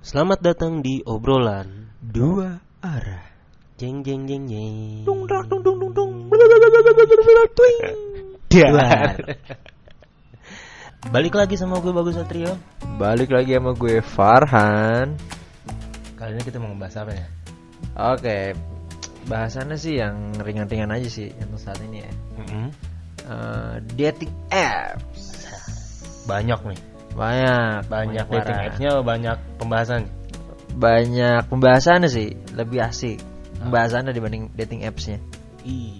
Selamat 0.00 0.40
datang 0.40 0.80
di 0.80 1.04
obrolan 1.04 1.92
Dua 2.00 2.56
arah. 2.80 3.20
jeng 3.76 4.00
jeng 4.00 4.24
jeng 4.24 4.48
jeng. 4.48 5.04
Dung 5.04 5.28
dung 5.28 5.60
dung 5.60 5.76
dung 5.76 5.92
dung. 5.92 6.12
Duar. 8.48 9.16
Balik 11.12 11.36
lagi 11.36 11.60
sama 11.60 11.84
gue 11.84 11.92
Bagus 11.92 12.16
Satrio. 12.16 12.56
Balik 12.96 13.28
lagi 13.28 13.52
sama 13.52 13.76
gue 13.76 14.00
Farhan. 14.00 15.20
Kali 16.16 16.32
ini 16.32 16.42
kita 16.48 16.56
mau 16.56 16.72
ngebahas 16.72 17.04
apa 17.04 17.12
ya? 17.12 17.26
Oke, 18.16 18.56
bahasannya 19.28 19.76
sih 19.76 20.00
yang 20.00 20.32
ringan-ringan 20.32 20.96
aja 20.96 21.12
sih 21.12 21.28
untuk 21.44 21.60
saat 21.60 21.76
ini 21.84 22.00
ya. 22.00 22.12
Eh, 23.30 23.74
dating 24.00 24.32
apps 24.48 25.44
Banyak 26.24 26.60
nih, 26.72 26.80
banyak, 27.12 27.86
banyak 27.86 28.26
dating 28.26 28.58
apps-nya, 28.64 28.90
banyak 29.02 29.36
pembahasan. 29.56 30.02
banyak 30.70 31.42
pembahasannya 31.50 32.06
sih 32.06 32.30
lebih 32.54 32.78
asik 32.80 33.18
pembahasannya 33.58 34.14
dibanding 34.14 34.48
dating 34.54 34.86
apps-nya. 34.86 35.18
Ih, 35.66 35.98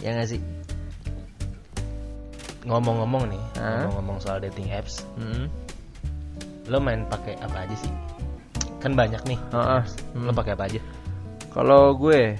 Ya 0.00 0.16
nggak 0.16 0.28
sih? 0.28 0.40
ngomong-ngomong 2.62 3.26
nih, 3.26 3.42
ngomong-ngomong 3.58 4.18
soal 4.18 4.38
dating 4.38 4.70
apps, 4.70 5.02
Hmm. 5.18 5.50
lo 6.70 6.78
main 6.78 7.02
pakai 7.06 7.34
apa 7.38 7.66
aja 7.66 7.74
sih? 7.74 7.90
Kan 8.78 8.94
banyak 8.94 9.18
nih. 9.26 9.38
Heeh. 9.50 9.82
Lo 10.14 10.30
Hmm. 10.30 10.34
pakai 10.34 10.52
apa 10.54 10.64
aja? 10.70 10.80
Kalau 11.50 11.94
gue 11.94 12.38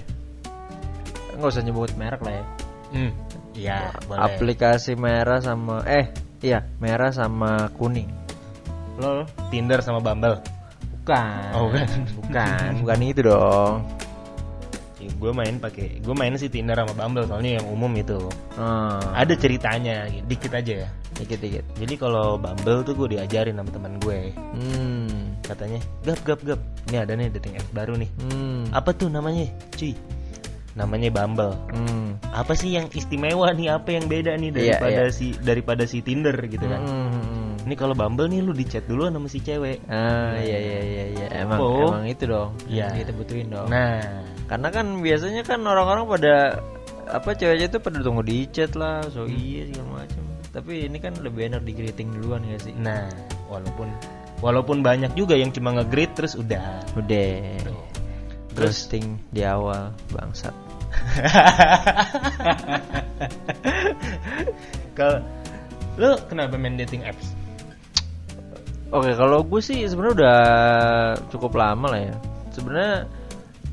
nggak 1.35 1.49
usah 1.49 1.63
nyebut 1.63 1.91
merek 1.95 2.23
lah 2.23 2.33
ya. 2.39 2.45
Hmm. 2.93 3.11
Iya, 3.53 3.79
boleh. 4.07 4.21
Aplikasi 4.23 4.95
merah 4.95 5.37
sama 5.37 5.83
eh 5.85 6.09
iya 6.43 6.59
merah 6.83 7.09
sama 7.09 7.71
kuning. 7.79 8.11
Lo 8.99 9.25
Tinder 9.49 9.79
sama 9.79 10.03
Bumble. 10.03 10.37
Bukan. 11.01 11.49
Oh, 11.57 11.71
bukan. 11.71 11.87
Bukan, 12.19 12.69
bukan 12.83 12.99
itu 13.01 13.21
dong. 13.25 13.75
gue 15.03 15.35
main 15.35 15.59
pakai, 15.59 15.99
gue 15.99 16.15
main 16.15 16.31
sih 16.39 16.47
Tinder 16.47 16.79
sama 16.79 16.95
Bumble 16.95 17.27
soalnya 17.27 17.59
yang 17.59 17.67
umum 17.67 17.91
itu. 17.91 18.15
Hmm. 18.55 19.03
Ada 19.11 19.35
ceritanya, 19.35 20.07
dikit 20.23 20.55
aja 20.55 20.87
ya. 20.87 20.89
dikit-dikit. 21.19 21.75
Jadi 21.75 21.93
kalau 21.99 22.39
Bumble 22.39 22.87
tuh 22.87 22.95
gue 22.95 23.19
diajarin 23.19 23.59
sama 23.59 23.67
teman 23.67 23.99
gue. 23.99 24.31
Hmm. 24.31 25.35
Katanya, 25.43 25.83
gap 26.07 26.23
gap 26.23 26.39
gap. 26.47 26.59
Ini 26.87 27.03
ada 27.03 27.19
nih 27.19 27.35
dating 27.35 27.59
apps 27.59 27.71
baru 27.75 27.99
nih. 27.99 28.09
Hmm. 28.23 28.71
Apa 28.71 28.95
tuh 28.95 29.11
namanya, 29.11 29.43
cuy? 29.75 29.91
Namanya 30.73 31.13
Bumble. 31.13 31.53
Hmm. 31.69 32.17
Apa 32.33 32.57
sih 32.57 32.73
yang 32.73 32.89
istimewa 32.89 33.53
nih? 33.53 33.69
Apa 33.77 33.93
yang 33.93 34.09
beda 34.09 34.33
nih 34.41 34.49
Iya, 34.49 34.81
daripada 34.81 35.03
iya. 35.05 35.13
si 35.13 35.27
daripada 35.37 35.83
si 35.85 36.01
Tinder 36.01 36.33
gitu 36.49 36.65
kan? 36.65 36.81
Hmm. 36.81 37.61
Ini 37.63 37.75
kalau 37.77 37.93
Bumble 37.93 38.27
nih 38.27 38.41
lu 38.41 38.51
di 38.51 38.65
chat 38.65 38.83
dulu 38.89 39.05
sama 39.07 39.29
si 39.29 39.39
cewek. 39.39 39.85
Ah 39.87 40.33
iya 40.41 40.57
iya 40.57 40.79
iya 40.81 41.03
iya 41.13 41.25
emang 41.45 41.59
Oh. 41.61 41.93
emang 41.93 42.09
itu 42.09 42.25
dong. 42.25 42.57
Iya. 42.65 42.89
Yang 42.89 43.05
kita 43.05 43.11
butuhin 43.15 43.47
dong. 43.53 43.67
Nah, 43.69 44.01
Karena 44.49 44.67
kan 44.73 44.85
biasanya 44.99 45.41
kan 45.47 45.61
orang-orang 45.63 46.03
pada 46.09 46.33
apa 47.07 47.29
cewek 47.37 47.69
itu 47.69 47.77
pada 47.79 47.99
tunggu 48.01 48.23
di 48.25 48.47
chat 48.49 48.73
lah, 48.73 49.05
so 49.13 49.29
iya 49.29 49.69
segala 49.69 50.03
macam. 50.03 50.23
Tapi 50.53 50.85
ini 50.89 50.97
kan 51.01 51.13
lebih 51.21 51.49
enak 51.49 51.61
di 51.65 51.73
greeting 51.73 52.13
duluan 52.13 52.45
gak 52.45 52.61
sih? 52.61 52.73
nah, 52.77 53.09
walaupun 53.49 53.89
walaupun 54.43 54.85
banyak 54.85 55.15
juga 55.17 55.33
yang 55.39 55.49
cuma 55.55 55.71
nge-greet 55.77 56.13
terus 56.13 56.33
udah. 56.35 56.83
Udah. 56.93 57.33
Terus 58.53 58.85
Ghosting 58.85 59.17
di 59.33 59.41
awal 59.41 59.89
bangsat. 60.13 60.53
kalau 64.97 65.21
lu 65.97 66.17
kenapa 66.29 66.57
main 66.57 66.77
dating 66.77 67.03
apps? 67.05 67.33
Oke, 68.93 69.17
kalau 69.17 69.41
gue 69.41 69.57
sih 69.57 69.89
sebenarnya 69.89 70.13
udah 70.21 70.37
cukup 71.33 71.57
lama 71.57 71.89
lah 71.89 72.13
ya. 72.13 72.15
Sebenarnya 72.53 73.09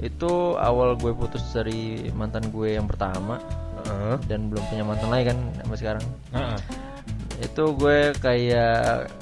itu 0.00 0.56
awal 0.56 0.96
gue 0.96 1.12
putus 1.12 1.44
dari 1.52 2.08
mantan 2.16 2.48
gue 2.48 2.72
yang 2.72 2.88
pertama 2.88 3.36
Heeh. 3.84 4.16
dan 4.24 4.48
belum 4.48 4.64
punya 4.72 4.84
mantan 4.88 5.12
lagi 5.12 5.28
kan 5.28 5.36
sampai 5.60 5.76
sekarang. 5.76 6.00
Heeh. 6.32 6.56
Itu 7.44 7.76
gue 7.76 8.16
kayak 8.16 9.12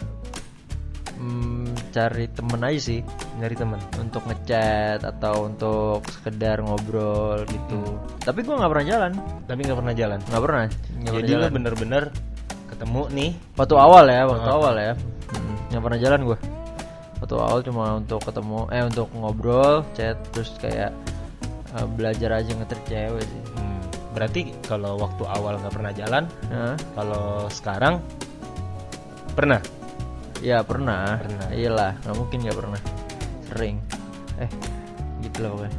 mm, 1.19 1.91
cari 1.91 2.31
temen 2.31 2.63
aja 2.63 2.79
sih 2.79 3.03
Nyari 3.39 3.55
temen. 3.55 3.79
untuk 3.97 4.27
ngechat 4.27 5.01
atau 5.01 5.47
untuk 5.47 6.03
sekedar 6.11 6.59
ngobrol 6.59 7.47
gitu. 7.47 7.81
Tapi 8.19 8.43
gue 8.43 8.51
nggak 8.53 8.67
pernah 8.69 8.87
jalan, 8.87 9.13
Tapi 9.47 9.61
nggak 9.63 9.79
pernah 9.79 9.95
jalan. 9.95 10.19
nggak 10.21 10.43
pernah. 10.43 10.65
pernah 10.67 11.13
Jadi 11.15 11.31
lu 11.33 11.47
bener-bener 11.49 12.03
ketemu 12.69 13.03
nih. 13.11 13.31
Waktu 13.55 13.75
awal 13.75 14.05
ya, 14.07 14.23
waktu 14.27 14.49
Ah. 14.51 14.57
awal 14.59 14.75
ya. 14.77 14.93
Hmm, 15.31 15.57
nggak 15.71 15.83
pernah 15.83 15.99
jalan 15.99 16.21
gue. 16.27 16.39
Waktu 17.19 17.35
awal 17.35 17.59
cuma 17.63 17.85
untuk 17.97 18.21
ketemu, 18.21 18.61
eh 18.69 18.83
untuk 18.83 19.07
ngobrol, 19.13 19.75
chat, 19.93 20.19
terus 20.31 20.51
kayak 20.59 20.91
eh, 21.69 21.87
belajar 21.87 22.31
aja 22.35 22.51
ngeter 22.51 22.81
cewek 22.87 23.23
sih. 23.23 23.43
Hmm, 23.55 23.83
berarti 24.13 24.41
kalau 24.63 24.97
waktu 24.97 25.23
awal 25.25 25.59
nggak 25.59 25.75
pernah 25.75 25.93
jalan, 25.93 26.25
Nah, 26.49 26.75
kalau 26.95 27.47
sekarang 27.49 28.03
pernah. 29.33 29.63
ya 30.39 30.63
pernah. 30.63 31.19
Pernah. 31.19 31.49
Iyalah, 31.51 31.93
nggak 31.99 32.17
mungkin 32.17 32.39
nggak 32.41 32.57
pernah. 32.57 32.81
Sering. 33.53 33.77
Eh, 34.39 34.51
gitu 35.25 35.39
lah 35.43 35.51
pokoknya. 35.55 35.75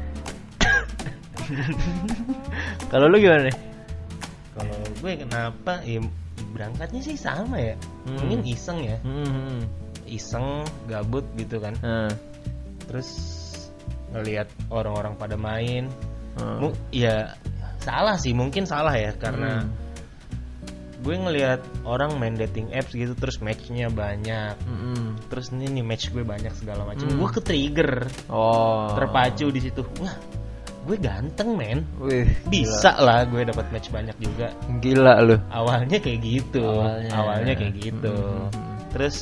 Kalau 2.92 3.06
lu 3.10 3.18
gimana 3.18 3.50
nih? 3.50 3.58
Kalau 4.54 4.78
gue 5.00 5.14
kenapa? 5.24 5.74
Ya, 5.86 6.00
berangkatnya 6.54 7.02
sih 7.02 7.16
sama 7.16 7.58
ya. 7.58 7.76
Hmm. 8.06 8.18
Mungkin 8.20 8.40
iseng 8.46 8.80
ya. 8.84 8.98
Hmm. 9.06 9.64
Iseng, 10.10 10.66
gabut 10.90 11.24
gitu 11.38 11.62
kan. 11.62 11.78
Nah, 11.82 12.10
Terus 12.90 13.10
ngelihat 14.10 14.50
orang-orang 14.74 15.14
pada 15.14 15.38
main. 15.38 15.86
hmm. 16.42 16.74
Ya 16.90 17.38
salah 17.78 18.18
sih, 18.18 18.34
mungkin 18.34 18.66
salah 18.66 18.98
ya 18.98 19.14
karena 19.14 19.62
Hmm. 19.64 19.70
Gue 21.00 21.16
ngelihat 21.16 21.64
orang 21.88 22.20
main 22.20 22.36
dating 22.36 22.70
apps 22.76 22.92
gitu 22.92 23.16
terus 23.16 23.40
matchnya 23.40 23.88
banyak. 23.88 24.56
Hmm. 24.64 25.16
Terus 25.32 25.56
ini 25.56 25.72
nih 25.80 25.84
match 25.84 26.12
gue 26.12 26.24
banyak 26.24 26.52
segala 26.56 26.84
macam. 26.84 27.08
Hmm. 27.08 27.18
Gue 27.18 27.30
ke 27.32 27.42
trigger, 27.42 27.92
Oh. 28.28 28.92
terpacu 28.94 29.48
di 29.48 29.64
situ. 29.64 29.82
Wah, 30.04 30.16
gue 30.84 30.98
ganteng 31.00 31.56
men. 31.56 31.88
Wih, 32.04 32.28
Bisa 32.52 33.00
lah 33.00 33.24
gue 33.24 33.48
dapat 33.48 33.72
match 33.72 33.90
banyak 33.90 34.18
juga. 34.20 34.52
Gila, 34.80 34.80
gila 34.80 35.14
lu. 35.24 35.36
Awalnya 35.50 35.98
kayak 36.04 36.20
gitu. 36.20 36.64
Awalnya. 36.68 37.12
Awalnya, 37.16 37.54
kayak 37.56 37.76
gitu. 37.80 38.16
Hmm, 38.16 38.52
hmm. 38.52 38.78
Terus 38.92 39.16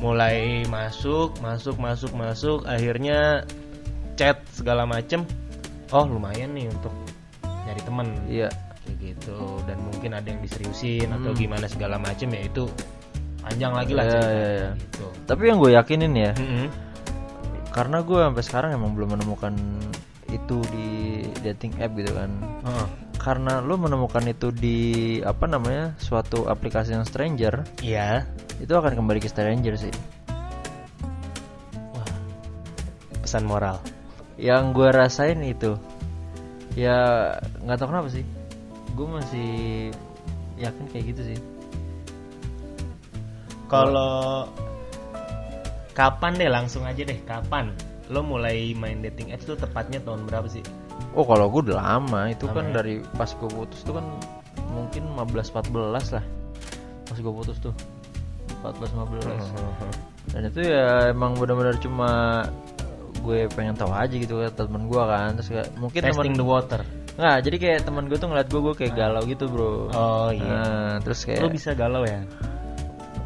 mulai 0.00 0.64
masuk, 0.68 1.40
masuk, 1.40 1.76
masuk, 1.80 2.12
masuk, 2.12 2.58
akhirnya 2.68 3.44
chat 4.16 4.40
segala 4.52 4.84
macem. 4.88 5.24
Oh 5.92 6.02
lumayan 6.02 6.50
nih 6.56 6.66
untuk 6.72 6.92
nyari 7.44 7.82
temen 7.84 8.08
Iya. 8.26 8.48
Kayak 8.86 8.98
gitu. 9.02 9.36
Dan 9.66 9.78
mungkin 9.82 10.10
ada 10.14 10.26
yang 10.26 10.40
diseriusin 10.40 11.10
atau 11.10 11.34
Hmm. 11.34 11.38
gimana 11.38 11.66
segala 11.66 11.98
macem 11.98 12.30
ya 12.30 12.46
itu 12.46 12.64
panjang 13.42 13.72
lagi 13.74 13.92
lah 13.94 14.04
ceritanya 14.06 14.30
iya, 14.34 14.50
iya. 14.50 14.70
gitu. 14.78 15.06
Tapi 15.26 15.42
yang 15.46 15.58
gue 15.58 15.70
yakinin 15.70 16.12
ya, 16.14 16.32
Mm-mm. 16.34 16.66
karena 17.70 17.98
gue 18.02 18.18
sampai 18.18 18.42
sekarang 18.42 18.70
emang 18.74 18.90
belum 18.94 19.14
menemukan 19.14 19.54
itu 20.26 20.58
di 20.74 20.88
dating 21.42 21.78
app 21.78 21.94
gitu 21.94 22.10
kan. 22.10 22.30
Heeh. 22.66 22.86
Karena 23.16 23.58
lo 23.58 23.74
menemukan 23.74 24.22
itu 24.26 24.50
di 24.50 24.78
apa 25.22 25.46
namanya 25.46 25.94
suatu 25.98 26.46
aplikasi 26.46 26.94
yang 26.94 27.06
stranger, 27.06 27.62
Iya. 27.82 28.26
itu 28.58 28.70
akan 28.70 28.98
kembali 28.98 29.18
ke 29.18 29.30
stranger 29.30 29.74
sih. 29.78 29.94
Wah. 31.94 32.10
Pesan 33.22 33.46
moral. 33.46 33.78
Yang 34.36 34.62
gue 34.74 34.88
rasain 34.90 35.40
itu, 35.42 35.74
ya 36.76 37.30
nggak 37.62 37.76
tahu 37.78 37.88
kenapa 37.88 38.08
sih, 38.12 38.24
gue 38.96 39.06
masih 39.06 39.50
yakin 40.56 40.84
kayak 40.88 41.04
gitu 41.12 41.22
sih. 41.34 41.38
Kalau 43.68 44.48
kapan 45.92 46.32
deh? 46.40 46.48
Langsung 46.48 46.88
aja 46.88 47.04
deh. 47.04 47.20
Kapan? 47.28 47.76
Lo 48.08 48.24
mulai 48.24 48.72
main 48.72 49.04
dating 49.04 49.36
apps 49.36 49.44
tuh 49.44 49.58
tepatnya 49.60 50.00
tahun 50.00 50.24
berapa 50.24 50.48
sih? 50.48 50.64
Oh 51.12 51.28
kalau 51.28 51.52
gue 51.52 51.68
udah 51.68 51.76
lama. 51.76 52.32
Itu 52.32 52.48
Lama 52.48 52.56
kan 52.56 52.64
ya? 52.72 52.72
dari 52.80 52.94
pas 53.20 53.28
gue 53.28 53.50
putus 53.52 53.84
tuh 53.84 54.00
kan 54.00 54.06
mungkin 54.72 55.12
15-14 55.12 56.16
lah. 56.16 56.24
Pas 57.04 57.18
gue 57.20 57.32
putus 57.36 57.60
tuh. 57.60 57.76
14-15 58.64 60.32
dan 60.34 60.42
itu 60.42 60.58
ya 60.58 61.14
emang 61.14 61.38
benar-benar 61.38 61.78
cuma 61.78 62.42
gue 63.22 63.46
pengen 63.54 63.78
tahu 63.78 63.94
aja 63.94 64.10
gitu 64.10 64.42
kan 64.42 64.50
temen 64.54 64.90
gue 64.90 65.02
kan. 65.02 65.30
Terus 65.38 65.48
kayak 65.52 65.68
mungkin 65.78 66.00
Testing 66.02 66.34
temen 66.34 66.40
the 66.40 66.46
water. 66.46 66.82
Nggak 67.16 67.36
jadi 67.42 67.56
kayak 67.56 67.80
temen 67.84 68.04
gue 68.06 68.18
tuh 68.20 68.28
ngeliat 68.28 68.48
gue 68.48 68.60
gue 68.60 68.74
kayak 68.76 68.94
galau 68.94 69.22
gitu 69.24 69.44
bro 69.48 69.88
Oh 69.90 70.28
iya. 70.28 70.44
Nah, 70.44 70.92
terus 71.00 71.24
kayak 71.24 71.40
Lo 71.40 71.48
bisa 71.48 71.72
galau 71.72 72.04
ya? 72.04 72.20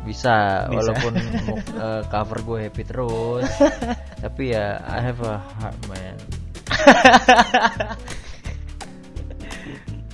bisa, 0.00 0.64
Bisa. 0.64 0.72
walaupun 0.72 1.12
eh, 1.84 2.02
cover 2.08 2.38
gue 2.40 2.58
happy 2.66 2.82
terus 2.88 3.44
tapi 4.24 4.56
ya 4.56 4.80
I 4.80 4.98
have 5.04 5.20
a 5.20 5.36
heart 5.60 5.76
man 5.92 6.16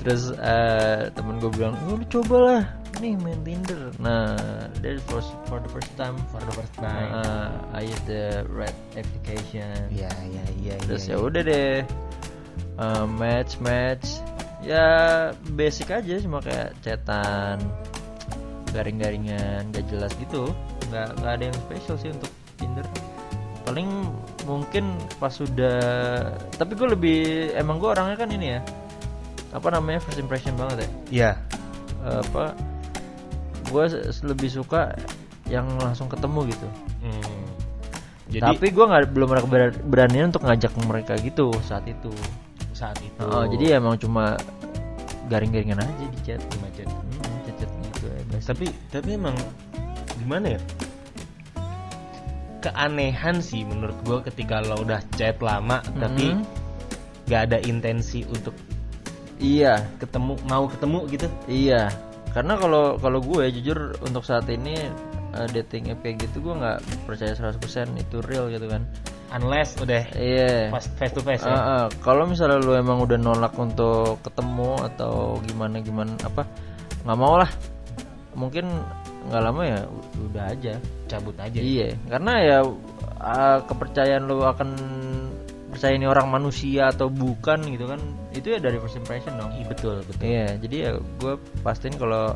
terus 0.02 0.34
eh, 0.34 1.11
temen 1.14 1.38
gue 1.38 1.50
bilang 1.55 1.75
"Oh, 1.87 1.94
lu 1.99 2.05
cobalah 2.06 2.67
nih 2.99 3.14
main 3.20 3.38
Tinder 3.44 3.93
nah 4.00 4.34
that's 4.81 5.05
for 5.06 5.20
for 5.46 5.58
the 5.61 5.69
first 5.69 5.93
time 5.94 6.17
For 6.32 6.40
the 6.40 6.55
first 6.56 6.75
time. 6.81 7.11
uh, 7.12 7.52
I 7.70 7.84
use 7.84 8.00
the 8.08 8.43
red 8.49 8.73
application 8.96 9.87
Iya 9.93 10.11
iya 10.26 10.44
iya. 10.58 10.75
terus 10.82 11.05
iya, 11.06 11.14
ya 11.14 11.17
iya. 11.20 11.26
udah 11.26 11.43
deh 11.44 11.75
Uh, 12.76 13.08
match 13.17 13.56
match. 13.64 14.20
Ya 14.61 15.31
basic 15.52 15.93
aja 15.94 16.20
cuma 16.20 16.43
kayak 16.44 16.76
chatan 16.82 17.61
garing-garingan 18.75 19.73
gak 19.73 19.87
jelas 19.88 20.12
gitu. 20.20 20.52
Nggak 20.93 21.08
nggak 21.23 21.32
ada 21.32 21.44
yang 21.49 21.56
spesial 21.56 21.96
sih 21.96 22.11
untuk 22.12 22.32
Tinder. 22.61 22.87
Paling 23.67 23.88
mungkin 24.46 24.94
pas 25.19 25.34
sudah 25.34 25.81
tapi 26.55 26.78
gue 26.78 26.88
lebih 26.94 27.19
emang 27.58 27.82
gue 27.82 27.90
orangnya 27.90 28.14
kan 28.14 28.31
ini 28.31 28.46
ya 28.58 28.61
apa 29.50 29.73
namanya 29.73 30.05
first 30.05 30.20
impression 30.20 30.55
banget 30.55 30.84
ya. 30.84 30.90
Iya. 31.11 31.31
Eh, 32.06 32.20
apa 32.23 32.55
gue 33.67 33.84
lebih 34.23 34.50
suka 34.50 34.94
yang 35.50 35.67
langsung 35.78 36.06
ketemu 36.06 36.50
gitu. 36.50 36.69
Hmm. 37.02 37.43
Jadi 38.26 38.43
tapi 38.43 38.67
gue 38.75 38.84
nggak 38.87 39.02
belum 39.14 39.28
ada 39.31 39.43
keber- 39.46 39.82
beranian 39.87 40.34
untuk 40.34 40.43
ngajak 40.46 40.73
mereka 40.87 41.14
gitu 41.23 41.55
saat 41.62 41.87
itu 41.87 42.11
saat 42.76 43.00
itu. 43.00 43.17
Oh, 43.25 43.49
jadi 43.49 43.81
emang 43.81 43.96
cuma 43.96 44.37
garing-garingan 45.26 45.81
aja 45.81 46.05
di 46.06 46.19
chat 46.23 46.38
Cuma 46.52 46.69
chat. 46.76 46.87
Hmm, 46.87 47.37
chat 47.49 47.70
gitu 47.73 48.06
ya 48.06 48.38
tapi 48.44 48.67
tapi 48.93 49.17
emang 49.17 49.34
gimana 50.20 50.55
ya? 50.55 50.61
Keanehan 52.62 53.38
sih 53.40 53.62
menurut 53.62 53.96
gua 54.02 54.19
ketika 54.23 54.58
lo 54.62 54.82
udah 54.82 55.00
chat 55.14 55.38
lama 55.38 55.78
tapi 55.99 56.34
Mhm. 56.34 56.43
gak 57.26 57.40
ada 57.50 57.58
intensi 57.62 58.23
untuk 58.26 58.55
iya. 59.38 59.82
ketemu 59.99 60.38
mau 60.46 60.67
ketemu 60.70 60.99
gitu. 61.11 61.26
Iya. 61.46 61.90
Karena 62.31 62.55
kalau 62.61 63.00
kalau 63.00 63.19
gue 63.25 63.49
jujur 63.50 63.96
untuk 64.05 64.23
saat 64.23 64.46
ini 64.52 64.76
eh, 65.37 65.49
dating 65.52 65.90
app 65.93 66.00
kayak 66.05 66.23
gitu 66.28 66.40
gue 66.44 66.55
nggak 66.56 66.78
percaya 67.05 67.32
100% 67.37 67.96
itu 67.96 68.20
real 68.25 68.49
gitu 68.49 68.69
kan 68.69 68.84
unless 69.36 69.76
udah 69.76 70.02
iya. 70.16 70.72
face 70.96 71.12
to 71.12 71.20
face 71.20 71.44
Ah, 71.44 71.52
ya. 71.52 71.56
Ah. 71.56 71.86
kalau 72.00 72.24
misalnya 72.24 72.58
lu 72.58 72.72
emang 72.72 73.04
udah 73.04 73.20
nolak 73.20 73.52
untuk 73.60 74.18
ketemu 74.24 74.80
atau 74.92 75.36
gimana 75.44 75.80
gimana 75.84 76.12
apa 76.24 76.48
nggak 77.04 77.18
mau 77.20 77.36
lah. 77.38 77.50
Mungkin 78.36 78.68
nggak 79.28 79.42
lama 79.42 79.62
ya 79.64 79.80
udah 80.20 80.44
aja. 80.52 80.74
Cabut 81.06 81.36
aja. 81.36 81.60
Iya 81.60 81.94
karena 82.08 82.32
ya 82.40 82.58
ah, 83.20 83.58
kepercayaan 83.64 84.24
lu 84.24 84.42
akan 84.42 84.68
percaya 85.76 85.92
ini 85.92 86.08
orang 86.08 86.32
manusia 86.32 86.88
atau 86.88 87.12
bukan 87.12 87.60
gitu 87.68 87.84
kan 87.84 88.00
itu 88.32 88.56
ya 88.56 88.58
dari 88.60 88.80
first 88.80 88.96
impression 88.96 89.36
dong. 89.36 89.52
Iya, 89.52 89.64
betul 89.68 89.96
betul. 90.08 90.24
Iya 90.24 90.46
jadi 90.56 90.76
ya 90.76 90.90
gue 90.96 91.34
pastiin 91.60 92.00
kalau 92.00 92.32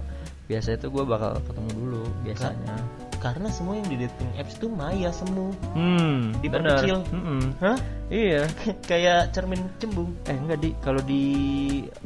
biasa 0.51 0.75
itu 0.77 0.91
gue 0.91 1.05
bakal 1.07 1.39
ketemu 1.47 1.71
dulu 1.79 2.03
biasanya 2.27 2.75
karena 3.21 3.53
semua 3.53 3.77
yang 3.77 3.85
di 3.85 4.01
dating 4.01 4.31
apps 4.41 4.57
tuh 4.57 4.73
maya 4.73 5.13
semu. 5.13 5.53
Hmm 5.77 6.33
Diperkecil. 6.41 7.05
benar. 7.05 7.15
Mm-mm. 7.15 7.43
hah? 7.61 7.79
Iya. 8.09 8.49
Kayak 8.91 9.37
cermin 9.37 9.61
cembung. 9.77 10.17
Eh 10.25 10.35
enggak 10.35 10.59
di. 10.65 10.73
Kalau 10.81 11.01
di 11.05 11.23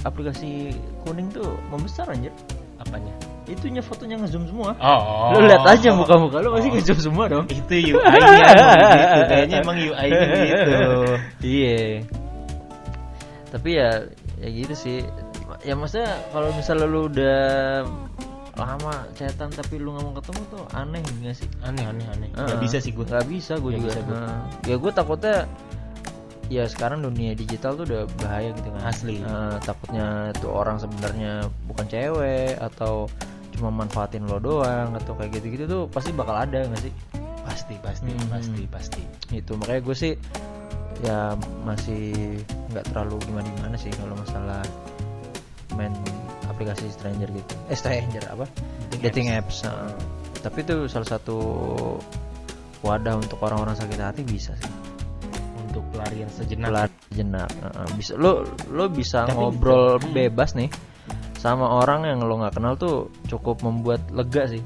aplikasi 0.03 0.75
kuning 1.07 1.31
tuh 1.31 1.55
membesar 1.71 2.11
anjir. 2.11 2.35
Apanya? 2.83 3.15
Itunya 3.47 3.79
fotonya 3.79 4.19
ngezoom 4.19 4.51
semua. 4.51 4.75
Oh. 4.83 5.39
Lu 5.39 5.47
lihat 5.47 5.63
aja 5.63 5.95
muka-muka 5.95 6.43
lu 6.43 6.51
masih 6.59 6.75
ngezoom 6.75 6.99
semua 6.99 7.31
dong. 7.31 7.47
Itu 7.55 7.95
UI-nya 7.95 8.51
emang 8.51 8.75
gitu. 8.75 9.23
Kayaknya 9.31 9.57
emang 9.63 9.77
UI-nya 9.79 10.27
gitu. 10.51 10.73
Iya. 11.47 11.81
Tapi 13.55 13.71
ya 13.71 13.89
ya 14.43 14.49
gitu 14.51 14.75
sih. 14.75 14.99
Ya 15.63 15.79
maksudnya 15.79 16.11
kalau 16.35 16.51
misalnya 16.53 16.87
lu 16.91 17.07
udah 17.07 17.41
lama 18.57 18.95
chatan 19.13 19.49
tapi 19.49 19.77
lu 19.77 19.93
nggak 19.93 20.05
mau 20.05 20.15
ketemu 20.15 20.41
tuh 20.49 20.63
aneh 20.73 21.03
nggak 21.21 21.35
sih 21.35 21.49
aneh 21.61 21.85
aneh 21.85 22.07
aneh 22.09 22.29
Heeh. 22.31 22.47
nggak 22.47 22.61
bisa 22.61 22.77
sih 22.79 22.91
gue 22.91 23.03
nggak 23.03 23.27
bisa 23.27 23.53
gue 23.57 23.71
juga 23.75 23.91
bisa 23.91 24.01
gua. 24.03 24.15
Heeh. 24.17 24.39
ya 24.65 24.75
gue 24.77 24.93
takutnya 24.93 25.37
ya 26.47 26.65
sekarang 26.65 27.01
dunia 27.01 27.33
digital 27.33 27.75
tuh 27.75 27.85
udah 27.85 28.03
bahaya 28.19 28.53
gitu 28.53 28.69
kan 28.69 28.83
Asli. 28.85 29.17
Heeh, 29.19 29.55
takutnya 29.61 30.07
tuh 30.37 30.51
orang 30.51 30.77
sebenarnya 30.77 31.33
bukan 31.65 31.87
cewek 31.87 32.55
atau 32.59 33.09
cuma 33.51 33.71
manfaatin 33.71 34.23
lo 34.25 34.37
doang 34.37 34.93
atau 34.95 35.15
kayak 35.15 35.35
gitu-gitu 35.35 35.65
tuh 35.65 35.83
pasti 35.87 36.11
bakal 36.11 36.35
ada 36.35 36.65
nggak 36.65 36.83
sih 36.83 36.93
pasti 37.43 37.75
pasti 37.79 38.11
Hmm. 38.11 38.29
pasti 38.29 38.63
pasti 38.67 39.03
itu 39.31 39.53
makanya 39.55 39.81
gue 39.81 39.97
sih 39.97 40.13
ya 41.01 41.35
masih 41.63 42.39
nggak 42.71 42.85
terlalu 42.89 43.19
gimana 43.25 43.47
gimana 43.51 43.77
sih 43.77 43.91
kalau 43.93 44.15
masalah 44.15 44.63
main 45.73 45.91
aplikasi 46.65 46.89
stranger 46.91 47.29
gitu. 47.29 47.55
Eh 47.69 47.77
stranger 47.77 48.25
apa? 48.27 48.45
Dating 48.89 49.03
dating 49.05 49.27
apps, 49.31 49.63
Nah, 49.63 49.93
tapi 50.41 50.65
itu 50.65 50.89
salah 50.89 51.09
satu 51.09 51.37
wadah 52.81 53.17
untuk 53.17 53.37
orang-orang 53.41 53.77
sakit 53.77 54.01
hati 54.01 54.23
bisa 54.25 54.57
sih. 54.57 54.73
Untuk 55.69 55.85
pelarian 55.93 56.29
sejenak. 56.29 56.69
Kelar 56.73 56.91
jenak 57.15 57.51
Heeh, 57.53 57.87
bisa 57.95 58.13
lo 58.17 58.43
lo 58.69 58.85
bisa 58.89 59.25
Tapi- 59.25 59.37
ngobrol 59.37 59.97
bebas 60.11 60.53
nih 60.55 60.67
sama 61.39 61.69
orang 61.79 62.09
yang 62.09 62.25
lo 62.25 62.41
nggak 62.41 62.57
kenal 62.57 62.75
tuh 62.75 63.07
cukup 63.29 63.61
membuat 63.61 64.01
lega 64.11 64.49
sih 64.49 64.65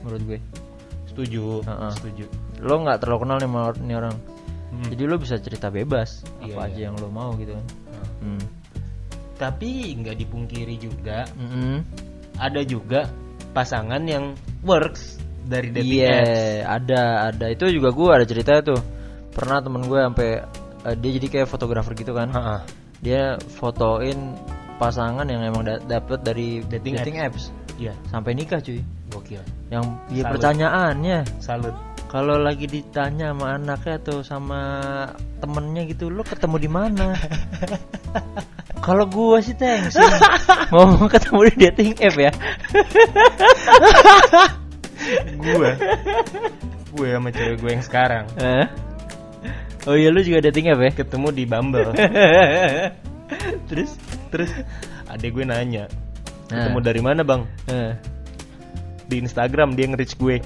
menurut 0.00 0.22
gue. 0.26 0.38
Setuju 1.12 1.60
Heeh. 1.62 1.90
setuju. 1.94 2.24
Lo 2.60 2.80
nggak 2.80 2.98
terlalu 2.98 3.18
kenal 3.28 3.36
nih 3.38 3.48
sama 3.48 3.60
nih 3.78 3.96
orang. 3.96 4.16
Hmm. 4.74 4.90
jadi 4.90 5.06
lo 5.06 5.22
bisa 5.22 5.38
cerita 5.38 5.70
bebas 5.70 6.26
Iya, 6.42 6.58
apa 6.58 6.60
aja 6.66 6.74
iya. 6.74 6.84
yang 6.90 6.98
lo 6.98 7.06
mau 7.06 7.30
gitu 7.38 7.54
kan. 7.54 7.66
Hmm. 8.18 8.42
Tapi 9.44 9.92
nggak 9.94 10.16
dipungkiri 10.16 10.80
juga 10.80 11.28
Mm-mm. 11.36 11.84
ada 12.40 12.64
juga 12.64 13.12
pasangan 13.52 14.00
yang 14.02 14.32
works 14.64 15.20
dari 15.44 15.68
dating 15.68 16.00
Iya, 16.00 16.16
apps 16.16 16.64
ada 16.64 17.00
ada 17.28 17.46
itu 17.52 17.64
juga 17.68 17.92
gue 17.92 18.08
ada 18.10 18.24
cerita 18.24 18.64
tuh. 18.64 18.80
Pernah 19.30 19.60
temen 19.60 19.84
gue 19.84 20.00
sampai 20.00 20.30
eh, 20.82 20.96
dia 20.96 21.10
jadi 21.20 21.26
kayak 21.28 21.48
fotografer 21.50 21.92
gitu 21.92 22.16
kan. 22.16 22.32
Heeh. 22.32 22.60
Dia 23.04 23.22
fotoin 23.36 24.32
pasangan 24.80 25.28
yang 25.28 25.44
emang 25.44 25.62
da- 25.62 25.84
dapet 25.84 26.24
dari 26.24 26.64
Dating 26.64 26.96
dating, 26.96 27.16
apps. 27.20 27.52
iya 27.76 27.92
sampai 28.08 28.32
nikah 28.32 28.58
cuy. 28.58 28.80
gokil 29.12 29.44
Yang 29.68 29.84
dia 30.08 30.22
Salut. 30.22 30.32
pertanyaannya 30.34 31.18
salut 31.38 31.76
kalau 32.08 32.38
lagi 32.38 32.66
ditanya 32.66 33.34
sama 33.34 33.58
anaknya 33.58 33.94
atau 33.98 34.16
sama 34.22 34.60
temennya 35.38 35.82
gitu, 35.84 36.06
lo 36.08 36.22
ketemu 36.22 36.56
di 36.56 36.70
mana? 36.70 37.06
kalau 38.84 39.08
gua 39.08 39.40
sih 39.40 39.56
thanks 39.56 39.96
ngomong 40.72 41.08
ketemu 41.08 41.40
di 41.48 41.54
dating 41.64 41.92
app 41.98 42.16
ya. 42.16 42.30
gue 45.34 45.70
gue 46.94 47.08
sama 47.10 47.28
cewek 47.28 47.56
gue 47.60 47.70
yang 47.72 47.84
sekarang 47.84 48.24
Hah? 48.36 48.68
oh 49.84 49.96
iya 49.96 50.08
lu 50.08 50.20
juga 50.20 50.44
dating 50.44 50.70
app 50.70 50.80
ya? 50.80 50.90
ketemu 50.94 51.28
di 51.32 51.44
Bumble 51.44 51.92
Terus? 53.68 53.90
terus 54.30 54.52
adek 55.08 55.32
gue 55.32 55.44
nanya 55.44 55.88
ketemu 56.46 56.78
dari 56.80 57.00
mana 57.00 57.20
bang 57.24 57.42
Eh. 57.66 57.92
di 59.04 59.16
Instagram 59.20 59.74
dia 59.74 59.86
nge-reach 59.88 60.14
gue 60.16 60.36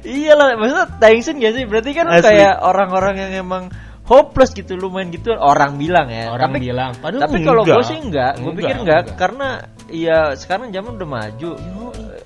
Iya 0.00 0.32
lah, 0.32 0.56
maksudnya 0.56 0.88
tension 0.96 1.36
gak 1.36 1.54
sih? 1.54 1.64
Berarti 1.68 1.90
kan 1.92 2.06
Asli. 2.08 2.24
kayak 2.24 2.54
orang-orang 2.64 3.14
yang 3.20 3.32
emang 3.44 3.64
hopeless 4.10 4.50
gitu 4.50 4.74
lu 4.74 4.90
main 4.90 5.06
gitu 5.14 5.30
orang 5.38 5.78
bilang 5.78 6.10
ya. 6.10 6.34
orang 6.34 6.50
tapi 6.50 6.66
bilang 6.66 6.90
padahal 6.98 7.30
tapi 7.30 7.46
kalau 7.46 7.62
enggak. 7.62 7.76
gue 7.78 7.84
sih 7.86 7.98
enggak, 8.02 8.32
gue 8.42 8.52
pikir 8.58 8.76
enggak, 8.82 9.02
karena 9.14 9.48
ya 9.86 10.34
sekarang 10.34 10.74
zaman 10.74 10.98
udah 10.98 11.08
maju. 11.08 11.50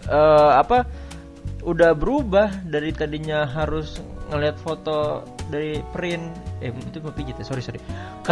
Eh, 0.08 0.50
apa 0.64 0.88
udah 1.64 1.96
berubah 1.96 2.52
dari 2.64 2.92
tadinya 2.92 3.48
harus 3.48 4.00
ngelihat 4.28 4.56
foto 4.60 5.24
dari 5.48 5.80
print 5.92 6.24
eh 6.60 6.72
itu 6.72 7.00
mau 7.00 7.12
pijit 7.12 7.36
ya 7.40 7.44
sorry 7.44 7.62
sorry 7.64 7.80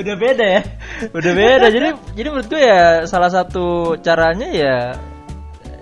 udah 0.00 0.14
beda 0.18 0.46
ya 0.58 0.62
udah 1.10 1.32
beda 1.34 1.66
jadi 1.70 1.88
jadi 2.18 2.28
menurut 2.30 2.48
gue 2.50 2.62
ya 2.62 3.06
salah 3.06 3.30
satu 3.30 3.98
caranya 4.02 4.48
ya 4.50 4.76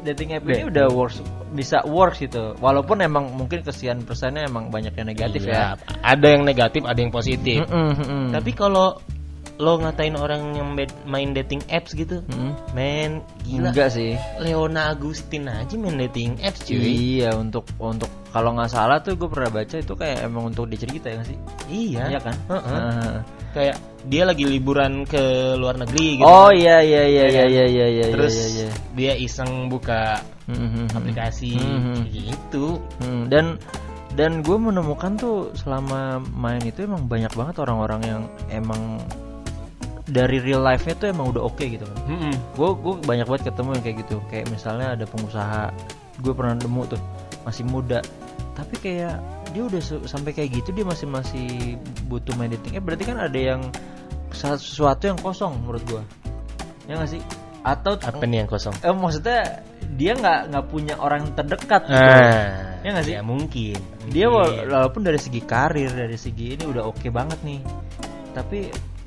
dating 0.04 0.36
app 0.36 0.44
ini 0.48 0.66
udah 0.68 0.88
works 0.90 1.20
bisa 1.50 1.82
works 1.82 2.22
gitu. 2.22 2.54
Walaupun 2.62 3.02
emang 3.02 3.34
mungkin 3.34 3.66
kesian 3.66 4.06
persennya 4.06 4.46
emang 4.46 4.70
banyak 4.70 4.94
yang 4.94 5.08
negatif 5.10 5.40
Iya, 5.44 5.52
ya 5.52 5.66
ada 6.02 6.26
yang 6.30 6.42
negatif 6.46 6.86
ada 6.86 6.98
yang 6.98 7.12
positif. 7.12 7.66
Mm-mm, 7.66 7.90
mm-mm. 7.98 8.24
tapi 8.30 8.50
kalau 8.54 8.96
lo 9.60 9.76
ngatain 9.76 10.16
orang 10.16 10.56
yang 10.56 10.72
main 11.04 11.30
dating 11.30 11.60
apps 11.68 11.92
gitu 11.92 12.24
Mm-mm. 12.26 12.56
men 12.72 13.20
gila 13.44 13.68
enggak 13.70 13.92
sih 13.92 14.16
Leona 14.40 14.88
Agustin 14.88 15.44
aja 15.46 15.76
main 15.76 16.00
dating 16.00 16.40
apps 16.40 16.64
cuy 16.64 16.80
iya 16.80 17.36
untuk 17.36 17.68
untuk 17.76 18.08
kalau 18.32 18.56
nggak 18.56 18.72
salah 18.72 19.04
tuh 19.04 19.14
gue 19.14 19.28
pernah 19.28 19.52
baca 19.52 19.76
itu 19.76 19.92
kayak 19.92 20.24
emang 20.24 20.48
untuk 20.48 20.64
dicerita 20.64 21.12
ya 21.12 21.20
nggak 21.20 21.28
sih 21.28 21.38
iya 21.68 22.02
iya 22.08 22.20
kan 22.20 22.32
Heeh. 22.48 22.72
Heeh. 22.72 23.14
kayak 23.52 23.76
dia 24.08 24.22
lagi 24.24 24.48
liburan 24.48 25.04
ke 25.04 25.20
luar 25.60 25.76
negeri 25.76 26.16
gitu 26.16 26.24
oh 26.24 26.48
kan. 26.48 26.56
iya 26.56 26.76
iya 26.80 27.02
iya 27.04 27.04
Iya 27.04 27.28
iya 27.28 27.36
kan? 27.36 27.50
iya 27.52 27.64
iya 27.68 27.86
iya 27.92 28.04
terus 28.16 28.34
iya, 28.34 28.48
iya. 28.48 28.70
dia 28.96 29.12
iseng 29.14 29.68
buka 29.68 30.24
mm-mm. 30.48 30.88
aplikasi 30.96 31.52
Mhm. 31.52 31.94
kayak 32.08 32.24
gitu 32.32 32.80
Hmm, 33.04 33.28
dan 33.28 33.60
dan 34.10 34.40
gue 34.40 34.56
menemukan 34.56 35.14
tuh 35.14 35.52
selama 35.54 36.18
main 36.32 36.64
itu 36.64 36.82
emang 36.82 37.06
banyak 37.06 37.30
banget 37.30 37.60
orang-orang 37.60 38.00
yang 38.02 38.22
emang 38.50 38.98
dari 40.10 40.42
real 40.42 40.60
life-nya 40.60 40.94
tuh 40.94 41.08
emang 41.08 41.30
udah 41.30 41.46
oke 41.46 41.62
gitu 41.62 41.86
kan. 41.86 41.96
Gue 42.52 42.70
gue 42.74 42.94
banyak 43.00 43.24
banget 43.24 43.42
ketemu 43.48 43.70
yang 43.78 43.84
kayak 43.84 43.96
gitu. 44.02 44.16
Kayak 44.26 44.46
misalnya 44.50 44.86
ada 44.92 45.04
pengusaha 45.06 45.70
gue 46.18 46.32
pernah 46.34 46.54
nemu 46.54 46.82
tuh 46.90 47.00
masih 47.42 47.64
muda. 47.64 48.02
Tapi 48.52 48.74
kayak 48.76 49.16
dia 49.50 49.62
udah 49.64 49.78
sampai 50.04 50.30
kayak 50.30 50.62
gitu 50.62 50.70
dia 50.70 50.84
masih 50.84 51.06
masih 51.06 51.74
butuh 52.06 52.30
main 52.34 52.50
dating 52.50 52.78
eh 52.78 52.82
berarti 52.82 53.02
kan 53.02 53.18
ada 53.18 53.34
yang 53.34 53.66
sesuatu 54.30 55.10
yang 55.10 55.18
kosong 55.18 55.58
menurut 55.58 55.82
gue 55.86 56.02
ya 56.86 56.94
nggak 56.94 57.10
sih? 57.10 57.22
Atau 57.60 57.98
apa 57.98 58.24
nih 58.24 58.42
yang 58.42 58.48
kosong? 58.48 58.72
Eh, 58.80 58.88
maksudnya 58.88 59.60
dia 59.94 60.14
nggak 60.14 60.54
nggak 60.54 60.64
punya 60.70 60.94
orang 60.96 61.34
terdekat 61.34 61.82
gitu. 61.84 61.98
ah 61.98 62.78
Ya 62.80 62.88
nggak 62.94 63.04
sih? 63.04 63.14
ya 63.14 63.22
mungkin 63.22 63.76
dia 64.08 64.26
wal- 64.26 64.48
Mungkin. 64.48 64.70
walaupun 64.72 65.02
dari 65.04 65.18
segi 65.18 65.40
karir 65.44 65.92
dari 65.92 66.16
segi 66.16 66.56
ini 66.56 66.64
udah 66.64 66.88
oke 66.88 67.04
banget 67.10 67.36
nih. 67.44 67.60
Tapi 68.32 68.58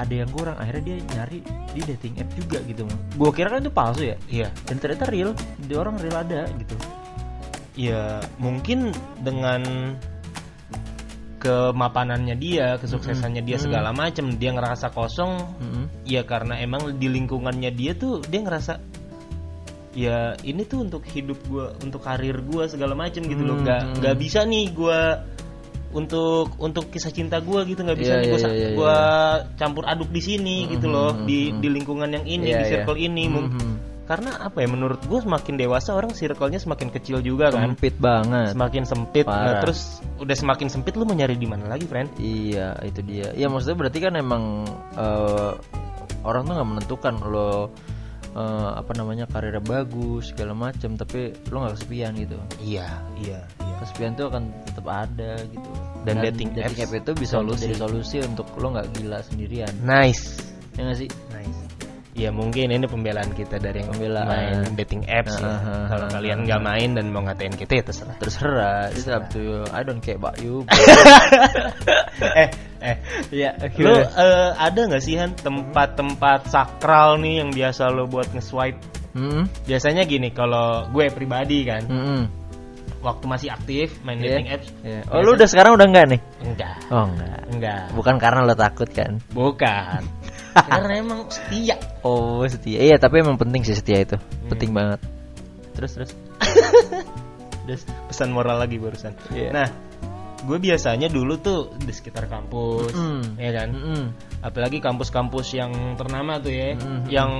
ada 0.03 0.13
yang 0.23 0.29
kurang 0.29 0.59
akhirnya 0.59 0.83
dia 0.83 0.97
nyari 1.15 1.39
di 1.71 1.81
dating 1.81 2.13
app 2.19 2.29
juga 2.35 2.57
gitu 2.67 2.83
gue 2.91 3.31
kira 3.31 3.47
kan 3.55 3.63
itu 3.63 3.73
palsu 3.73 4.03
ya 4.03 4.17
iya 4.27 4.47
dan 4.67 4.75
ternyata 4.77 5.07
real 5.07 5.31
dia 5.63 5.77
orang 5.79 5.95
real 6.03 6.17
ada 6.19 6.45
gitu 6.59 6.75
ya 7.73 8.21
mungkin 8.37 8.93
dengan 9.23 9.63
kemapanannya 11.43 12.35
dia 12.39 12.79
kesuksesannya 12.79 13.43
dia 13.43 13.59
Mm-mm. 13.59 13.65
segala 13.67 13.91
macem 13.91 14.39
dia 14.39 14.55
ngerasa 14.55 14.95
kosong 14.95 15.43
Mm-mm. 15.59 15.85
ya 16.07 16.23
karena 16.23 16.55
emang 16.63 16.95
di 16.95 17.11
lingkungannya 17.11 17.71
dia 17.75 17.91
tuh 17.97 18.23
dia 18.23 18.39
ngerasa 18.39 18.79
ya 19.93 20.33
ini 20.41 20.63
tuh 20.65 20.87
untuk 20.87 21.03
hidup 21.05 21.37
gua 21.51 21.75
untuk 21.83 22.01
karir 22.01 22.41
gua 22.47 22.65
segala 22.65 22.97
macem 22.97 23.21
gitu 23.27 23.43
loh 23.45 23.59
Hmm, 23.59 23.65
nggak 23.67 23.81
hmm. 23.83 23.95
nggak 24.01 24.15
bisa 24.17 24.39
nih 24.47 24.65
gua 24.73 24.99
untuk 25.93 26.57
untuk 26.57 26.89
kisah 26.89 27.09
cinta 27.09 27.37
gua 27.37 27.63
gitu 27.63 27.79
nggak 27.79 27.95
bisa 27.95 28.13
nih 28.17 28.27
gua, 28.27 28.35
iya, 28.35 28.43
sa- 28.43 28.53
iya, 28.53 28.69
gua 28.73 28.95
campur 29.55 29.85
aduk 29.85 30.09
di 30.09 30.19
sini 30.19 30.67
gitu 30.67 30.85
Hmm, 30.85 30.95
loh 30.95 31.11
hmm, 31.13 31.23
di 31.23 31.39
di 31.55 31.67
lingkungan 31.69 32.09
yang 32.09 32.25
ini 32.25 32.49
Iya, 32.49 32.57
di 32.57 32.63
iya. 32.63 32.71
circle 32.73 32.97
ini. 32.97 33.23
Mung- 33.25 33.49
Mhm. 33.49 33.73
karena 34.03 34.35
apa 34.35 34.59
ya 34.59 34.67
menurut 34.67 34.99
gua 35.05 35.21
semakin 35.21 35.55
dewasa 35.55 35.93
orang 35.93 36.11
circle-nya 36.11 36.59
semakin 36.59 36.91
kecil 36.91 37.21
juga 37.21 37.47
kan. 37.49 37.71
Sempit 37.71 37.95
banget. 37.95 38.51
Semakin 38.51 38.83
sempit. 38.83 39.23
Parah. 39.23 39.45
nah, 39.47 39.53
terus 39.63 39.79
udah 40.19 40.35
semakin 40.35 40.67
sempit 40.67 40.93
lu 40.93 41.05
mau 41.05 41.15
nyari 41.15 41.33
di 41.33 41.47
mana 41.47 41.65
lagi 41.65 41.85
friend? 41.85 42.11
Iya 42.17 42.75
itu 42.83 42.99
dia. 42.99 43.31
Ya 43.31 43.47
maksudnya 43.47 43.79
berarti 43.79 43.99
kan 44.01 44.13
emang 44.13 44.67
eh, 44.97 45.51
orang 46.21 46.43
tuh 46.43 46.53
nggak 46.53 46.69
menentukan 46.69 47.13
lo 47.23 47.71
eh, 48.33 48.71
apa 48.75 48.91
namanya 48.93 49.25
karirnya 49.25 49.61
bagus 49.61 50.33
segala 50.33 50.53
macam 50.53 50.97
tapi 50.97 51.31
lo 51.47 51.63
nggak 51.63 51.73
kesepian 51.77 52.11
gitu. 52.17 52.37
Iya. 52.59 52.89
Iya 53.21 53.39
iya. 53.45 53.75
Kesepian 53.79 54.13
tuh 54.13 54.27
akan 54.29 54.43
tetap 54.65 54.85
ada 54.87 55.31
gitu. 55.45 55.69
Dan 56.03 56.19
dating 56.19 56.49
apps 56.59 56.79
app 56.79 56.91
itu 56.93 57.11
bisa 57.15 57.39
solusi. 57.39 57.69
jadi 57.69 57.75
solusi 57.79 58.17
untuk 58.19 58.47
lo 58.57 58.73
nggak 58.73 58.87
gila 58.97 59.19
sendirian. 59.23 59.71
Nice. 59.81 60.39
Ya 60.75 60.89
nggak 60.89 60.97
sih? 60.99 61.09
Nice. 61.31 61.59
Ya 62.13 62.29
mungkin 62.29 62.69
ini 62.69 62.85
pembelaan 62.85 63.33
kita 63.33 63.57
dari 63.57 63.81
yang 63.81 63.89
Pembelaan. 63.89 64.29
main 64.29 64.77
dating 64.77 65.01
apps 65.09 65.33
ya. 65.41 65.49
Ah, 65.49 65.57
ah, 65.65 65.85
Kalau 65.89 66.07
kalian 66.13 66.45
nggak 66.45 66.61
main 66.61 66.89
dan 66.93 67.09
mau 67.09 67.25
ngatain 67.25 67.57
kita 67.57 67.81
ya 67.81 67.83
terserah. 67.89 68.15
terserah. 68.21 68.81
It's 68.93 69.09
up 69.09 69.33
to 69.33 69.41
you. 69.41 69.57
I 69.73 69.81
don't 69.81 69.97
care 69.97 70.21
about 70.21 70.37
you 70.37 70.61
eh 72.41 72.49
eh 72.83 72.97
ya 73.31 73.55
lu 73.79 73.95
eh, 73.95 74.51
ada 74.53 74.75
nggak 74.83 74.99
sih 74.99 75.15
Han 75.15 75.33
tempat-tempat 75.33 76.51
sakral 76.51 77.15
nih 77.17 77.39
yang 77.39 77.49
biasa 77.49 77.87
lo 77.87 78.05
buat 78.05 78.27
nge-swipe? 78.29 78.75
Hmm, 79.13 79.45
Biasanya 79.63 80.03
gini 80.03 80.29
kalau 80.29 80.89
gue 80.89 81.05
pribadi 81.07 81.63
kan, 81.63 81.85
hmm, 81.85 82.23
waktu 82.99 83.25
masih 83.29 83.53
aktif 83.53 83.93
main 84.01 84.17
Iya. 84.17 84.25
dating 84.35 84.49
apps. 84.51 84.67
Iya. 84.81 85.01
Oh 85.07 85.21
lu 85.21 85.37
udah 85.37 85.45
sekarang 85.45 85.77
udah 85.77 85.85
enggak 85.85 86.05
nih? 86.11 86.21
enggak. 86.41 86.75
Oh 86.89 87.05
enggak. 87.07 87.39
Enggak. 87.53 87.83
Bukan 87.93 88.15
karena 88.17 88.39
lo 88.43 88.55
takut 88.57 88.89
kan? 88.89 89.21
Bukan. 89.31 90.01
Karena 90.53 90.93
emang 90.97 91.25
setia. 91.29 91.77
Oh 92.05 92.41
setia. 92.45 92.77
Iya 92.77 92.97
tapi 92.97 93.21
emang 93.21 93.37
penting 93.37 93.61
sih 93.61 93.73
setia 93.73 94.01
itu. 94.01 94.17
Penting 94.49 94.69
banget. 94.69 95.01
Terus 95.73 95.91
terus. 95.97 96.11
terus. 97.65 97.81
Pesan 98.09 98.29
moral 98.29 98.61
lagi 98.61 98.77
barusan. 98.77 99.13
Iya. 99.33 99.49
Nah, 99.49 99.67
gue 100.43 100.57
biasanya 100.59 101.07
dulu 101.07 101.39
tuh 101.39 101.71
di 101.75 101.89
sekitar 101.89 102.27
kampus, 102.27 102.91
Mm. 102.91 103.21
ya 103.35 103.51
kan. 103.53 103.69
Mm-mm. 103.71 104.03
apalagi 104.39 104.77
kampus-kampus 104.77 105.55
yang 105.55 105.71
ternama 105.95 106.35
tuh 106.37 106.51
ya 106.51 106.75
Mhm. 106.75 107.07
yang 107.07 107.31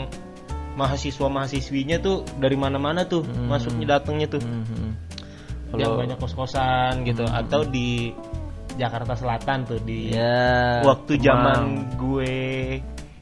mahasiswa 0.74 1.28
mahasiswinya 1.28 2.00
tuh 2.00 2.24
dari 2.40 2.56
mana-mana 2.56 3.04
tuh 3.04 3.22
Mhm. 3.22 3.46
masuknya 3.46 3.88
datangnya 3.94 4.28
tuh 4.28 4.40
Mhm. 4.40 4.90
yang 5.76 5.90
Kalau- 5.90 6.00
banyak 6.00 6.18
kos-kosan 6.18 7.04
gitu 7.04 7.24
atau 7.24 7.62
di 7.64 8.16
Jakarta 8.74 9.14
Selatan 9.14 9.68
tuh 9.68 9.78
di 9.80 10.10
Ya. 10.10 10.82
waktu 10.82 11.20
Kemang. 11.20 11.22
zaman 11.22 11.60
gue 11.94 12.34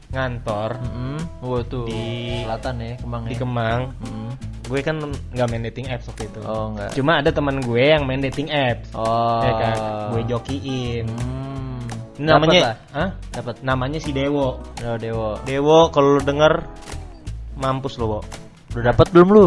ngantor 0.08 0.70
Mm-mm. 0.78 1.18
Oh 1.40 1.60
tuh. 1.62 1.88
Di- 1.88 2.44
selatan 2.44 2.74
ya 2.78 2.94
Kemang 2.96 3.22
di 3.24 3.34
ya. 3.34 3.38
Kemang 3.40 3.80
Mm-mm. 3.98 4.21
Gue 4.72 4.80
kan 4.80 4.96
nggak 5.30 5.46
main 5.46 5.62
dating 5.62 5.86
apps 5.86 6.08
waktu 6.08 6.24
itu 6.26 6.40
Oh 6.40 6.72
enggak. 6.72 6.90
cuma 6.92 7.20
ada 7.20 7.28
teman 7.28 7.60
gue 7.60 7.84
yang 7.84 8.02
main 8.02 8.18
dating 8.18 8.48
apps 8.48 8.88
Oh. 8.92 9.38
ya 9.38 9.52
kan 9.54 9.76
gue 10.10 10.22
jokiin 10.26 11.04
Hmm. 12.12 12.28
Namanya. 12.38 12.76
Hah? 12.92 13.10
Dapat. 13.30 13.60
namanya 13.60 13.96
si 13.96 14.12
Dewo 14.12 14.60
Oh, 14.60 14.96
Dewo. 14.96 15.36
Dewo 15.42 15.88
kalau 15.88 16.16
lu 16.16 16.22
denger 16.22 16.64
mampus 17.54 17.96
lo, 17.96 18.06
Wo. 18.06 18.20
Udah 18.72 18.92
dapat 18.92 19.10
belum 19.10 19.28
lu? 19.28 19.46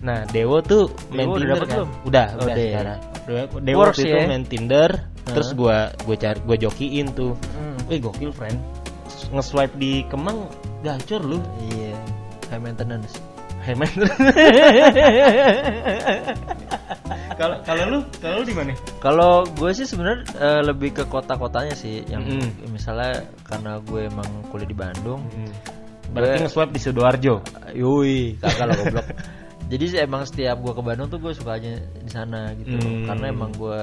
Nah, 0.00 0.24
Dewo 0.26 0.58
tuh 0.60 0.88
main 1.08 1.24
Dewo 1.24 1.32
udah 1.32 1.38
Tinder 1.38 1.52
dapet 1.54 1.68
kan? 1.68 1.76
belum? 1.76 1.88
Udah, 2.02 2.26
Oh, 2.28 2.38
udah 2.42 2.54
sekarang. 2.56 2.98
Dewo, 3.22 3.40
Works 3.78 3.88
waktu 3.94 4.02
itu 4.02 4.16
ya? 4.18 4.26
main 4.26 4.44
Tinder, 4.44 4.90
terus 5.24 5.48
Heeh. 5.48 5.58
gua 5.58 5.76
gua 6.02 6.16
cari 6.18 6.38
gua 6.42 6.56
jokiin 6.58 7.06
tuh. 7.12 7.32
Hmm. 7.54 7.76
Wih, 7.86 7.98
gokil, 8.00 8.30
friend. 8.32 8.58
Nge-swipe 9.30 9.74
di 9.76 10.02
Kemang 10.08 10.48
gacor 10.80 11.22
lu. 11.22 11.38
Iya. 11.70 11.94
High 12.50 12.58
maintenance. 12.58 13.20
Hey, 13.62 13.74
man. 13.74 13.86
Kalau 17.32 17.58
kalau 17.64 17.84
lu, 17.88 17.98
kalau 18.20 18.34
lu 18.38 18.44
di 18.44 18.54
mana? 18.54 18.70
Kalau 19.00 19.42
gue 19.48 19.70
sih 19.72 19.82
sebenarnya 19.82 20.22
eh, 20.36 20.60
lebih 20.62 20.94
ke 20.94 21.04
kota-kotanya 21.06 21.74
sih, 21.74 22.04
yang 22.06 22.22
Mm. 22.22 22.70
misalnya 22.70 23.18
karena 23.42 23.82
gue 23.82 24.06
emang 24.06 24.28
kuliah 24.46 24.68
di 24.68 24.76
Bandung, 24.76 25.26
Berarti 26.12 26.28
Gue- 26.28 26.42
nge-swipe 26.44 26.70
di 26.70 26.78
Sidoarjo. 26.78 27.34
yui, 27.72 28.36
kagak 28.36 28.66
lah 28.68 28.74
goblok. 28.76 29.06
Jadi 29.72 29.84
sih 29.88 29.98
emang 29.98 30.22
setiap 30.22 30.60
gue 30.60 30.70
ke 30.70 30.82
Bandung 30.84 31.08
tuh 31.08 31.18
gue 31.18 31.32
suka 31.32 31.56
aja 31.56 31.72
di 31.80 32.10
sana 32.12 32.52
gitu, 32.54 32.76
Hmm. 32.76 33.08
karena 33.08 33.24
emang 33.32 33.50
gue 33.56 33.80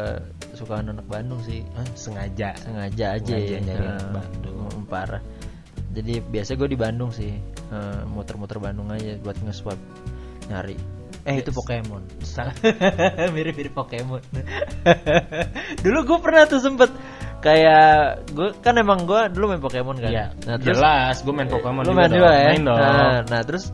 suka 0.53 0.79
anak 0.79 1.03
Bandung 1.03 1.41
sih, 1.41 1.65
Hah, 1.73 1.89
sengaja. 1.97 2.53
sengaja 2.55 3.17
aja 3.17 3.33
Sengaja 3.33 3.57
nyari 3.59 3.81
Nah, 3.81 3.97
anak 3.97 4.09
Bandung. 4.13 4.55
mm, 4.61 4.83
parah. 4.85 5.21
Jadi 5.89 6.13
biasa 6.21 6.53
gue 6.53 6.69
di 6.69 6.77
Bandung 6.77 7.09
sih, 7.09 7.33
eh, 7.73 8.01
muter-muter 8.09 8.57
Bandung 8.57 8.89
aja 8.89 9.17
buat 9.21 9.37
nge-swipe 9.39 9.83
nyari. 10.49 10.77
Eh 11.27 11.43
itu 11.43 11.51
Pokemon. 11.51 12.03
Mirip-mirip 13.35 13.73
Pokemon. 13.75 14.23
dulu 15.83 15.99
gue 16.07 16.19
pernah 16.23 16.43
tuh 16.47 16.63
sempet 16.63 16.89
kayak 17.39 18.25
gue 18.33 18.51
kan 18.59 18.75
emang 18.75 19.03
gue 19.05 19.29
dulu 19.35 19.53
main 19.53 19.61
Pokemon 19.61 19.97
kan. 19.99 20.11
Iya, 20.11 20.25
Nah, 20.47 20.55
terus 20.57 20.79
jelas 20.79 21.15
gue 21.21 21.33
main 21.35 21.49
Pokemon 21.51 21.83
lu 21.85 21.93
main 21.93 22.11
juga 22.11 22.31
ya. 22.33 22.49
Main 22.55 22.63
dong. 22.65 22.79
Nah, 22.79 23.19
nah, 23.27 23.41
terus 23.43 23.69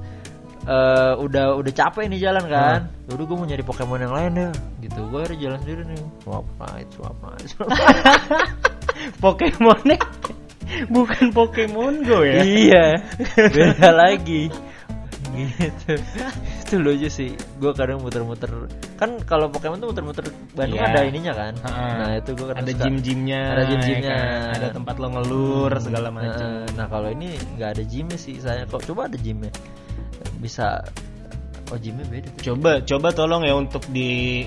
eh, 0.65 1.13
udah 1.15 1.55
udah 1.61 1.71
capek 1.73 2.09
nih 2.09 2.19
jalan 2.27 2.45
kan. 2.49 2.89
Hmm. 2.89 3.07
Dulu 3.13 3.21
gue 3.29 3.37
mau 3.39 3.47
nyari 3.47 3.63
Pokemon 3.63 3.99
yang 4.03 4.13
lain 4.13 4.31
ya. 4.35 4.49
Gitu 4.81 4.99
gue 5.07 5.19
harus 5.21 5.37
jalan 5.37 5.59
sendiri 5.61 5.81
nih. 5.85 6.01
Swap 6.25 6.45
night, 6.59 6.89
swap 6.97 7.17
night. 7.21 7.49
swap 9.21 9.37
bukan 10.95 11.29
Pokemon 11.31 12.03
Go 12.03 12.22
ya. 12.22 12.41
iya 12.43 12.86
beda 13.55 13.89
lagi. 13.91 14.50
Gitu. 15.36 16.00
Itu 16.63 16.75
lucu 16.79 17.12
sih. 17.12 17.36
Gue 17.60 17.75
kadang 17.75 18.00
muter-muter. 18.00 18.48
Kan 18.95 19.19
kalau 19.27 19.51
Pokemon 19.51 19.84
tuh 19.84 19.91
muter-muter 19.91 20.25
Bandung 20.55 20.79
Iya. 20.79 20.88
ada 20.95 21.00
ininya 21.03 21.34
kan? 21.36 21.53
Nah 21.65 22.12
itu 22.15 22.31
gue 22.34 22.48
kadang 22.55 22.63
ada 22.63 22.72
gym-gymnya, 22.72 23.41
ada 23.51 23.63
gym-gymnya. 23.67 24.15
ya 24.15 24.15
kan? 24.15 24.55
ada 24.55 24.67
tempat 24.72 24.95
lo 24.95 25.07
ngelur 25.12 25.72
segala 25.84 26.07
macam. 26.07 26.39
Nah, 26.39 26.63
nah 26.72 26.86
kalau 26.88 27.12
ini 27.12 27.36
nggak 27.60 27.69
ada 27.75 27.84
gymnya 27.84 28.15
sih 28.15 28.39
saya 28.39 28.63
kok 28.63 28.88
coba 28.88 29.12
ada 29.12 29.17
gymnya 29.19 29.51
bisa. 30.39 30.79
Oh 31.74 31.77
gymnya 31.81 32.05
beda 32.05 32.29
Coba 32.39 32.72
coba 32.86 33.07
tolong 33.12 33.41
ya 33.43 33.57
untuk 33.57 33.81
di 33.89 34.45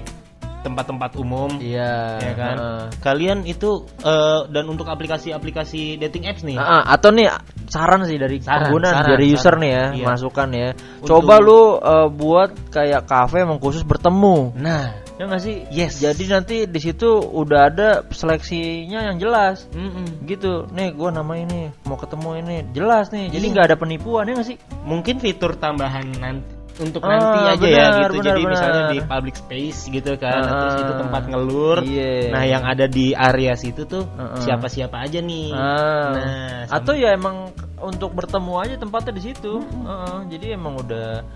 tempat-tempat 0.69 1.11
umum 1.17 1.51
iya 1.59 2.21
ya 2.21 2.33
kan. 2.37 2.55
heeh. 2.55 2.83
Kalian 3.01 3.39
itu 3.43 3.89
eh, 4.01 4.41
dan 4.49 4.65
untuk 4.67 4.87
aplikasi-aplikasi 4.87 5.97
dating 5.99 6.29
apps 6.29 6.45
nih. 6.45 6.55
Ah, 6.55 6.81
ah, 6.81 6.95
atau 6.95 7.09
nih 7.11 7.33
saran 7.67 8.05
sih 8.05 8.17
dari 8.17 8.39
Saran, 8.39 8.69
pengguna 8.69 8.89
saran, 8.93 9.09
dari 9.13 9.27
user 9.29 9.57
saran. 9.57 9.61
nih 9.61 9.71
ya 9.71 9.85
Iya. 9.93 10.05
masukan 10.07 10.49
ya 10.53 10.69
Untuk- 10.73 11.09
coba 11.09 11.35
lu 11.39 11.61
eh, 11.77 12.09
buat 12.11 12.51
kayak 12.69 13.03
kafe 13.05 13.37
emang 13.43 13.59
khusus 13.59 13.83
bertemu 13.83 14.57
Nah, 14.57 14.93
ya 15.17 15.25
nggak 15.25 15.43
sih 15.43 15.57
Yes. 15.69 15.99
jadi 15.99 16.25
nanti 16.31 16.57
di 16.65 16.79
situ 16.79 17.09
udah 17.19 17.61
ada 17.69 17.89
seleksinya 18.09 19.05
yang 19.05 19.17
jelas 19.19 19.67
mm-mm. 19.71 20.25
gitu 20.25 20.65
nih 20.71 20.93
gua 20.93 21.11
nama 21.11 21.35
ini 21.35 21.69
mau 21.85 21.97
ketemu 21.97 22.29
ini 22.39 22.57
jelas 22.71 23.11
nih 23.11 23.29
jadi 23.29 23.45
Iya. 23.45 23.53
nggak 23.53 23.67
ada 23.69 23.77
penipuan 23.77 24.25
ya 24.25 24.33
nggak 24.33 24.49
sih 24.49 24.59
mungkin 24.85 25.19
fitur 25.19 25.53
tambahan 25.55 26.07
nanti 26.17 26.55
untuk 26.79 27.03
Ah, 27.03 27.11
nanti 27.11 27.39
aja 27.43 27.55
ya 27.59 27.59
benar, 27.59 27.91
gitu. 27.91 28.15
benar, 28.15 28.25
Jadi 28.25 28.41
benar. 28.41 28.53
misalnya 28.55 28.83
di 28.89 28.99
public 29.03 29.37
space 29.37 29.81
gitu 29.89 30.13
kan, 30.15 30.41
Ah, 30.41 30.53
terus 30.55 30.75
itu 30.79 30.93
tempat 30.97 31.23
ngelur. 31.27 31.77
iya. 31.83 32.31
Nah, 32.31 32.45
yang 32.45 32.63
ada 32.63 32.87
di 32.87 33.07
area 33.13 33.53
situ 33.53 33.83
tuh 33.83 34.07
Ah, 34.15 34.35
ah. 34.35 34.41
siapa-siapa 34.41 34.97
aja 34.97 35.19
nih. 35.19 35.51
Ah. 35.51 36.11
Nah, 36.15 36.61
atau 36.71 36.95
ya 36.95 37.13
emang 37.13 37.51
untuk 37.79 38.15
bertemu 38.15 38.53
aja 38.59 38.75
tempatnya 38.77 39.11
di 39.11 39.23
situ. 39.25 39.59
Heeh, 39.59 40.19
jadi 40.31 40.55
emang 40.55 40.79
udah 40.79 41.27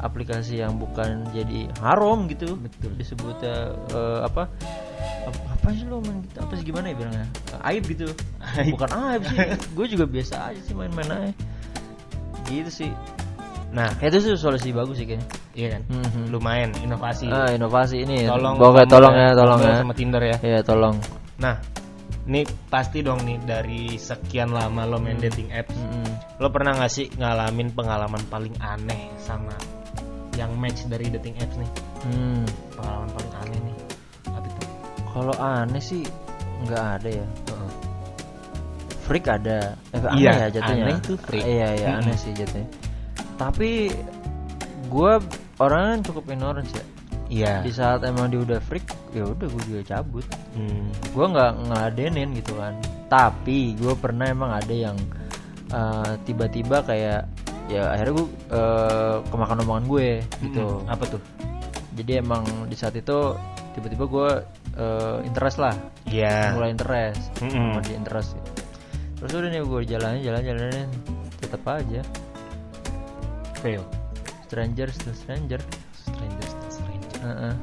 aplikasi 0.00 0.58
yang 0.58 0.74
bukan 0.74 1.28
jadi 1.30 1.68
haram 1.78 2.24
gitu. 2.26 2.56
Betul. 2.56 2.96
Disebutnya 2.96 3.76
eh, 3.90 4.20
apa? 4.24 4.48
Ap- 5.22 5.46
Apa 5.60 5.76
sih 5.76 5.84
lo 5.84 6.00
main 6.00 6.24
gitu? 6.24 6.40
Apa 6.40 6.56
sih 6.56 6.64
gimana 6.64 6.88
ya 6.88 6.96
bilangnya? 6.96 7.26
Aib 7.62 7.84
gitu. 7.84 8.08
Aib. 8.56 8.72
Bukan 8.72 8.90
aib 9.12 9.22
sih. 9.22 9.38
Gue 9.76 9.86
juga 9.86 10.08
biasa 10.08 10.50
aja 10.50 10.60
sih 10.64 10.72
main-main 10.72 11.04
aja. 11.06 11.32
Gitu 12.48 12.70
sih. 12.72 12.90
Nah, 13.70 13.86
Itu 14.02 14.18
sih 14.18 14.34
solusi 14.34 14.74
bagus 14.74 14.98
sih 14.98 15.06
kayaknya. 15.06 15.26
iya 15.54 15.68
kan. 15.78 15.82
Mhm. 15.86 16.22
Lumayan 16.34 16.70
inovasi. 16.82 17.30
Ah, 17.30 17.54
inovasi 17.54 18.02
ini. 18.02 18.26
tolong 18.26 18.58
Bumble 18.58 18.82
tolong 18.84 19.14
ya, 19.14 19.30
tolong 19.30 19.60
ya. 19.62 19.74
sama 19.80 19.94
Tinder 19.94 20.22
ya. 20.22 20.36
Iya, 20.42 20.60
tolong. 20.60 20.98
Nah, 21.38 21.54
ini 22.26 22.42
pasti 22.66 22.98
dong 23.00 23.22
nih 23.22 23.38
dari 23.40 23.94
sekian 23.94 24.50
lama 24.50 24.82
lo 24.84 24.98
main 24.98 25.16
dating 25.16 25.50
apps, 25.50 25.70
Mm-mm. 25.72 26.06
lo 26.36 26.50
pernah 26.50 26.74
gak 26.76 26.90
sih 26.90 27.06
ngalamin 27.14 27.70
pengalaman 27.70 28.22
paling 28.26 28.52
aneh 28.58 29.08
sama 29.16 29.54
yang 30.34 30.50
match 30.58 30.86
dari 30.86 31.06
dating 31.06 31.38
apps 31.38 31.54
nih? 31.54 31.70
Hmm. 32.04 32.42
Pengalaman 32.74 33.08
paling 33.12 33.32
aneh 33.38 33.58
nih. 33.64 33.76
Apa 34.28 34.46
itu? 34.46 34.62
Kalau 35.06 35.34
aneh 35.38 35.82
sih 35.82 36.02
nggak 36.66 36.84
ada 36.98 37.10
ya. 37.22 37.26
Freak 39.00 39.26
ada. 39.26 39.74
Eh, 39.90 39.98
aneh 39.98 40.22
Iya, 40.22 40.30
ya 40.30 40.46
jatuhnya. 40.54 40.84
aneh 40.86 40.96
tuh 41.02 41.16
freak. 41.18 41.42
Iya, 41.42 41.68
iya 41.76 41.88
aneh 41.98 42.14
sih 42.14 42.30
jatuhnya. 42.30 42.68
Tapi 43.40 43.88
gue 44.92 45.12
orangnya 45.56 46.12
cukup 46.12 46.28
ignorance 46.28 46.76
ya. 46.76 46.84
Iya. 47.30 47.54
Di 47.64 47.72
saat 47.72 48.04
emang 48.04 48.28
dia 48.28 48.44
udah 48.44 48.60
freak, 48.60 48.84
ya 49.16 49.24
udah 49.24 49.48
gue 49.48 49.62
juga 49.64 49.96
cabut. 49.96 50.26
Hmm. 50.52 50.92
Gue 51.16 51.24
nggak 51.24 51.52
ngeladenin 51.72 52.36
gitu 52.36 52.52
kan. 52.60 52.76
Tapi 53.08 53.72
gue 53.80 53.96
pernah 53.96 54.28
emang 54.28 54.52
ada 54.52 54.74
yang 54.74 54.98
eh, 55.72 56.12
tiba-tiba 56.28 56.84
kayak 56.84 57.24
ya 57.72 57.96
akhirnya 57.96 58.12
gue 58.20 58.26
eh, 58.52 59.16
kemakan 59.32 59.62
omongan 59.64 59.84
gue 59.88 60.08
gitu. 60.44 60.84
Mm-mm. 60.84 60.92
Apa 60.92 61.04
tuh? 61.08 61.22
Jadi 61.96 62.20
emang 62.20 62.44
di 62.68 62.76
saat 62.76 62.92
itu 62.92 63.34
tiba-tiba 63.72 64.04
gue 64.04 64.30
eh, 64.76 65.16
interest 65.24 65.58
lah 65.62 65.74
Iya. 66.10 66.58
mulai 66.58 66.74
interest 66.74 67.30
Mm-mm. 67.38 67.78
mulai 67.78 67.94
interest 67.94 68.34
terus 69.20 69.30
udah 69.30 69.46
nih 69.46 69.62
gue 69.62 69.80
jalan 69.86 70.12
jalan 70.24 70.42
jalanin 70.42 70.88
tetap 71.38 71.62
aja 71.70 72.02
Fail. 73.60 73.84
stranger 74.42 74.88
still 74.90 75.14
stranger 75.14 75.60
Stranger, 75.94 76.46
stranger. 76.66 77.18
Heeh. 77.20 77.54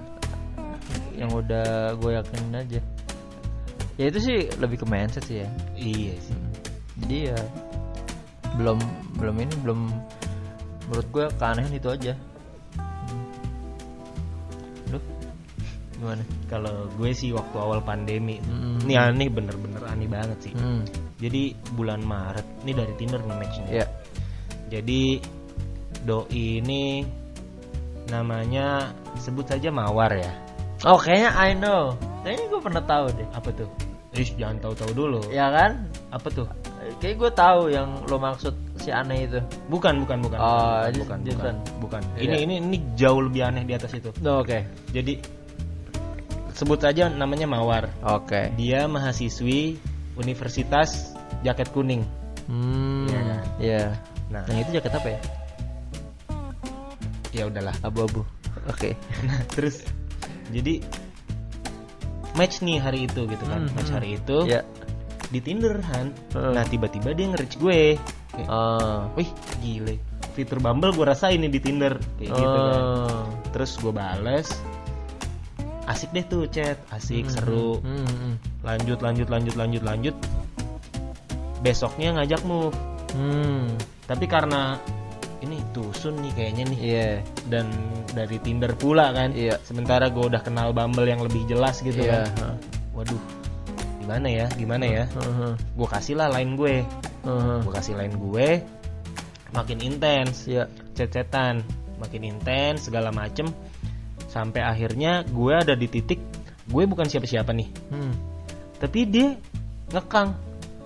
yang 1.17 1.31
udah 1.31 1.67
gue 1.95 2.11
yakinin 2.13 2.53
aja 2.55 2.79
ya 3.93 4.05
itu 4.05 4.19
sih 4.19 4.39
lebih 4.55 4.77
ke 4.77 4.85
mindset 4.85 5.25
sih 5.25 5.41
ya 5.41 5.49
Iya 5.73 6.13
sih. 6.17 6.31
Mm. 6.31 6.51
jadi 6.97 7.17
ya 7.27 7.39
belum 8.53 8.77
belum 9.15 9.35
ini 9.39 9.53
belum 9.59 9.79
menurut 10.87 11.07
gue 11.09 11.25
keanehan 11.35 11.73
itu 11.73 11.89
aja 11.89 12.13
Hmm. 12.77 13.25
lu 14.87 14.97
gimana 15.91 16.23
Kalau 16.45 16.87
gue 16.93 17.09
sih 17.11 17.29
waktu 17.29 17.57
awal 17.57 17.81
pandemi, 17.81 18.37
Mm. 18.39 18.85
ini 18.85 18.93
aneh 18.95 19.27
bener-bener 19.27 19.83
aneh 19.83 20.07
banget 20.07 20.39
sih. 20.41 20.53
Hmm. 20.53 20.85
Jadi 21.17 21.51
bulan 21.73 21.99
Maret, 21.99 22.45
ini 22.61 22.71
dari 22.71 22.93
Tinder 22.95 23.19
nih 23.19 23.35
matchnya. 23.35 23.67
ya 23.73 23.85
Jadi 24.69 25.19
doi 26.07 26.63
ini 26.63 27.03
namanya 28.07 28.95
sebut 29.19 29.43
saja 29.43 29.67
Mawar 29.67 30.15
ya. 30.15 30.31
oh 30.87 30.95
kayaknya 30.95 31.31
I 31.35 31.51
know 31.53 31.91
kayaknya 32.23 32.45
gue 32.47 32.61
pernah 32.63 32.83
tahu 32.87 33.05
deh 33.13 33.27
Apa 33.35 33.49
tuh? 33.51 33.69
Ish, 34.15 34.33
jangan 34.39 34.57
tahu-tahu 34.63 34.91
dulu. 34.95 35.21
ya 35.29 35.51
kan 35.51 35.85
Apa 36.09 36.31
tuh? 36.31 36.47
Kayak 37.03 37.15
gue 37.19 37.31
tahu 37.35 37.61
yang 37.69 37.89
lo 38.07 38.15
maksud 38.15 38.55
si 38.79 38.89
aneh 38.95 39.27
itu. 39.27 39.43
Bukan, 39.67 39.99
bukan, 40.07 40.23
bukan. 40.23 40.39
Oh, 40.39 40.87
bukan, 40.87 41.19
bukan, 41.19 41.19
bukan, 41.35 41.55
bukan. 41.83 42.01
Ini 42.15 42.47
ini 42.47 42.55
ini 42.63 42.77
jauh 42.95 43.19
lebih 43.19 43.43
aneh 43.43 43.67
di 43.67 43.75
atas 43.75 43.91
itu. 43.91 44.07
Oh, 44.23 44.39
Oke. 44.39 44.63
Jadi 44.95 45.19
sebut 46.55 46.79
saja 46.79 47.11
namanya 47.11 47.43
Mawar. 47.43 47.91
Oke. 48.07 48.55
Dia 48.55 48.87
mahasiswi 48.87 49.75
Universitas 50.15 51.11
Jaket 51.43 51.75
Kuning. 51.75 52.07
Hmm. 52.47 53.03
Iya 53.11 53.19
kan? 53.19 53.41
Iya. 53.59 53.83
Nah, 54.31 54.43
Yang 54.47 54.59
itu 54.63 54.69
jaket 54.79 54.93
apa 54.95 55.07
ya? 55.11 55.19
Ya 57.31 57.47
udahlah. 57.47 57.75
Abu-abu. 57.81 58.23
Oke. 58.67 58.95
Nah, 59.23 59.41
terus 59.51 59.83
jadi 60.49 60.81
match 62.33 62.61
nih 62.61 62.77
hari 62.77 63.05
itu 63.05 63.25
gitu 63.25 63.43
kan. 63.45 63.65
Hmm, 63.65 63.73
Match 63.73 63.89
hmm. 63.91 63.97
hari 63.97 64.09
itu 64.15 64.37
Ya. 64.45 64.61
di 65.29 65.39
Tinder 65.41 65.79
Han. 65.81 66.13
Heeh. 66.33 66.53
Nah, 66.53 66.63
tiba-tiba 66.65 67.11
dia 67.11 67.25
nge-reach 67.31 67.55
gue. 67.57 67.81
Kayak, 68.31 68.47
Oh. 68.47 69.09
Wih, 69.17 69.29
gile. 69.59 69.97
Fitur 70.37 70.61
Bumble 70.61 70.93
gue 70.93 71.01
rasain 71.01 71.41
nih 71.41 71.49
di 71.49 71.57
Tinder 71.57 71.97
kayak 72.21 72.29
gitu 72.29 72.57
kan. 72.61 72.81
Oh. 72.83 73.23
Terus 73.49 73.71
gue 73.81 73.89
bales. 73.89 74.47
Asik 75.87 76.11
deh 76.11 76.21
tuh 76.21 76.45
chat, 76.51 76.75
asik, 76.91 77.25
Hmm, 77.25 77.33
seru. 77.33 77.69
hmm, 77.79 78.05
hmm, 78.05 78.33
Lanjut, 78.61 78.99
lanjut, 78.99 79.27
lanjut, 79.31 79.55
lanjut, 79.55 79.83
lanjut. 79.87 80.15
Besoknya 81.63 82.13
ngajak 82.13 82.43
move. 82.43 82.75
Hmm. 83.15 83.71
Tapi 84.05 84.27
karena 84.27 84.77
ini 85.37 85.61
tusun 85.69 86.17
nih 86.17 86.33
kayaknya 86.33 86.63
nih 86.73 86.79
Iya. 86.81 87.09
dan 87.45 87.69
dari 88.11 88.41
Tinder 88.41 88.73
pula 88.73 89.13
kan. 89.13 89.33
Iya. 89.37 89.61
Sementara 89.61 90.09
gue 90.09 90.25
udah 90.25 90.41
kenal 90.41 90.73
Bumble 90.73 91.05
yang 91.05 91.21
lebih 91.21 91.45
jelas 91.45 91.81
gitu 91.81 92.01
Iya. 92.01 92.25
kan. 92.33 92.57
Waduh, 92.97 93.21
gimana 94.01 94.27
ya, 94.27 94.45
gimana 94.57 94.85
ya? 94.85 95.03
Heeh. 95.05 95.53
Gue 95.77 95.87
kasih 95.87 96.17
lah 96.17 96.33
line 96.33 96.57
gue, 96.57 96.75
Heeh. 97.25 97.57
gue 97.61 97.73
kasih 97.73 97.93
line 97.93 98.15
gue, 98.17 98.47
makin 99.53 99.77
intens, 99.85 100.49
Iya. 100.49 100.65
chat-chatan, 100.97 101.61
makin 102.01 102.21
intens 102.25 102.89
segala 102.89 103.13
macem, 103.13 103.45
sampai 104.27 104.65
akhirnya 104.65 105.21
gue 105.29 105.53
ada 105.53 105.77
di 105.77 105.85
titik 105.85 106.17
gue 106.67 106.83
bukan 106.83 107.05
siapa-siapa 107.05 107.53
nih, 107.53 107.69
Hmm. 107.93 108.13
tapi 108.81 109.05
dia 109.05 109.37
ngekang. 109.93 110.33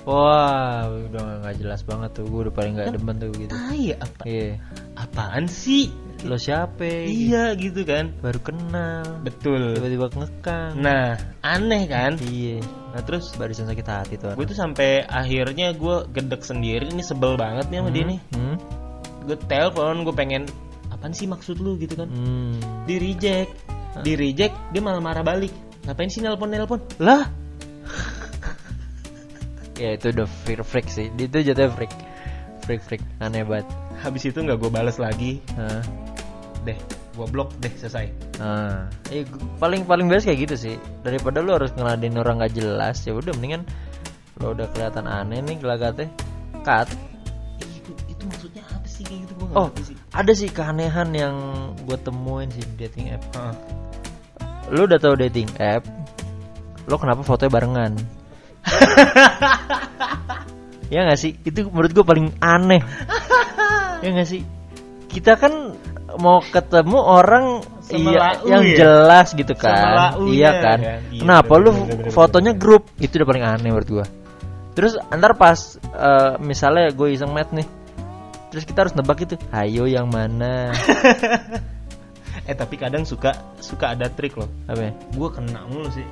Wah, 0.04 0.90
udah 0.90 1.22
nggak 1.42 1.56
jelas 1.58 1.82
banget 1.82 2.10
tuh. 2.12 2.26
Gue 2.26 2.50
udah 2.50 2.54
paling 2.54 2.74
nggak 2.74 2.96
demen 2.96 3.16
tuh 3.16 3.30
gitu. 3.34 3.52
Ah 3.52 3.70
iya, 3.72 3.96
apa, 3.98 4.22
Iya. 4.24 4.58
apaan 4.96 5.46
sih? 5.46 5.94
Lo 6.22 6.38
siapa? 6.38 6.86
Iya 7.06 7.54
gitu 7.54 7.82
kan, 7.82 8.14
Baru 8.18 8.38
kenal. 8.40 9.22
betul. 9.22 9.74
Tiba-tiba 9.74 10.06
ngekang. 10.12 10.74
Nah, 10.76 11.18
aneh 11.42 11.86
kan? 11.86 12.18
Iya. 12.20 12.62
Nah 12.92 13.02
terus 13.02 13.34
Barisan 13.34 13.66
sakit 13.66 13.88
hati 13.88 14.16
tuh. 14.16 14.34
gue 14.34 14.44
tuh 14.44 14.54
sampai 14.54 15.02
akhirnya 15.02 15.72
gue 15.72 15.96
gedek 16.10 16.42
sendiri 16.42 16.86
ini 16.88 17.02
sebel 17.02 17.34
banget 17.36 17.70
nih 17.70 17.80
sama 17.80 17.90
dia 17.90 18.04
nih 18.06 18.20
Hmm. 18.32 18.56
gue 19.24 19.38
telepon 19.46 20.04
gue 20.04 20.12
pengen 20.12 20.44
apaan 20.90 21.10
sih 21.12 21.24
maksud 21.24 21.58
lu 21.58 21.78
gitu 21.78 21.96
kan 21.96 22.06
Hmm. 22.06 22.60
di 22.84 23.00
reject 23.00 23.56
di 24.02 24.14
reject 24.14 24.52
dia 24.70 24.82
malah 24.82 25.00
marah 25.00 25.24
balik 25.24 25.56
ngapain 25.82 26.10
sih 26.10 26.20
nelpon 26.20 26.50
nelpon 26.50 26.84
Lah. 27.00 27.32
Ya 29.82 29.98
itu 29.98 30.13
udah 30.13 30.28
freak, 30.30 30.62
freak 30.62 30.88
sih. 30.94 31.10
Itu 31.17 31.41
jatuhnya 31.41 31.74
freak. 31.74 31.94
Freak 32.62 32.82
freak 32.86 33.02
aneh 33.17 33.41
banget. 33.41 33.65
habis 34.02 34.26
itu 34.26 34.38
nggak 34.38 34.58
gue 34.58 34.72
balas 34.74 34.98
lagi 34.98 35.41
Hah. 35.54 35.82
deh 36.65 36.78
gue 37.13 37.28
blok 37.30 37.54
deh 37.62 37.70
selesai 37.74 38.10
Nah, 38.41 38.89
eh, 39.13 39.22
paling 39.62 39.86
paling 39.86 40.10
biasa 40.10 40.34
kayak 40.34 40.50
gitu 40.50 40.56
sih. 40.58 40.76
Daripada 41.06 41.46
lu 41.46 41.54
harus 41.54 41.70
ngeladein 41.78 42.17
orang 42.17 42.41
gak 42.41 42.58
jelas, 42.58 43.06
ya 43.06 43.13
udah 43.13 43.30
mendingan 43.38 43.62
lo 44.41 44.58
udah 44.58 44.65
kelihatan 44.74 45.06
aneh 45.06 45.46
nih 45.46 45.62
gelagatnya. 45.62 46.10
Cut. 46.65 46.89
Ih, 47.62 47.70
itu, 47.78 47.94
itu 48.10 48.24
maksudnya 48.26 48.65
apa 48.65 48.88
sih 48.89 49.06
kayak 49.06 49.30
gitu 49.30 49.34
gue 49.38 49.48
Oh, 49.54 49.70
ada 50.10 50.34
sih 50.34 50.50
keanehan 50.50 51.13
yang 51.13 51.36
gue 51.86 51.98
temuin 52.02 52.50
sih 52.50 52.65
di 52.74 52.76
dating 52.82 53.13
app. 53.13 53.22
Lu 54.74 54.89
udah 54.89 54.98
tahu 54.98 55.13
dating 55.22 55.54
app? 55.62 55.86
Lo 56.89 56.98
kenapa 56.98 57.22
fotonya 57.22 57.54
barengan? 57.54 57.94
ya 60.93 61.00
nggak 61.08 61.19
sih? 61.19 61.32
Itu 61.41 61.69
menurut 61.69 61.91
gue 61.93 62.06
paling 62.06 62.28
aneh. 62.39 62.82
ya 64.04 64.10
nggak 64.12 64.30
sih? 64.30 64.41
Kita 65.12 65.36
kan 65.36 65.76
mau 66.19 66.43
ketemu 66.43 67.00
orang 67.00 67.63
iya, 67.91 68.36
yang 68.43 68.63
ya? 68.63 68.76
jelas 68.78 69.36
gitu 69.36 69.54
kan. 69.56 70.17
launya 70.17 70.32
Iya 70.32 70.52
kan? 70.60 70.80
kan? 70.80 71.00
Iya, 71.12 71.21
Kenapa 71.24 71.54
bener, 71.56 71.63
lu 71.63 71.71
bener, 71.71 71.95
bener, 71.97 72.12
fotonya 72.12 72.54
grup? 72.56 72.84
Itu 73.00 73.19
udah 73.21 73.28
paling 73.28 73.43
aneh 73.43 73.69
menurut 73.71 73.89
gua. 73.89 74.06
Terus 74.71 74.95
antar 75.12 75.36
pas 75.36 75.60
eh, 75.80 76.34
misalnya 76.39 76.95
gue 76.95 77.08
iseng 77.12 77.36
match 77.36 77.52
nih. 77.52 77.67
Terus 78.52 78.67
kita 78.67 78.84
harus 78.84 78.95
nebak 79.00 79.24
itu, 79.24 79.39
ayo 79.56 79.88
yang 79.88 80.12
mana? 80.12 80.76
eh 82.50 82.56
tapi 82.58 82.76
kadang 82.76 83.06
suka 83.06 83.32
suka 83.62 83.93
ada 83.93 84.10
trik 84.10 84.34
loh 84.36 84.50
Apa 84.65 84.89
ya? 84.89 84.91
gue 85.13 85.30
kena 85.30 85.62
mulu 85.69 85.88
sih 85.93 86.06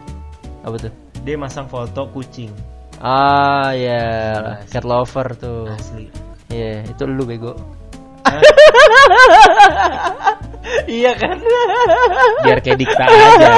Apa 0.61 0.77
tuh? 0.77 0.93
Dia 1.21 1.35
masang 1.35 1.65
foto 1.65 2.07
kucing 2.09 2.51
Ah 2.99 3.71
ya, 3.71 4.03
Asli. 4.59 4.75
cat 4.75 4.83
lover 4.83 5.27
tuh. 5.33 5.71
asli 5.71 6.11
Iya, 6.51 6.83
itu 6.83 7.03
lu 7.05 7.23
bego. 7.23 7.55
Iya 10.85 11.15
kan? 11.15 11.37
biar 12.43 12.59
kayak 12.59 12.77
Dikta 12.77 13.03
aja 13.03 13.49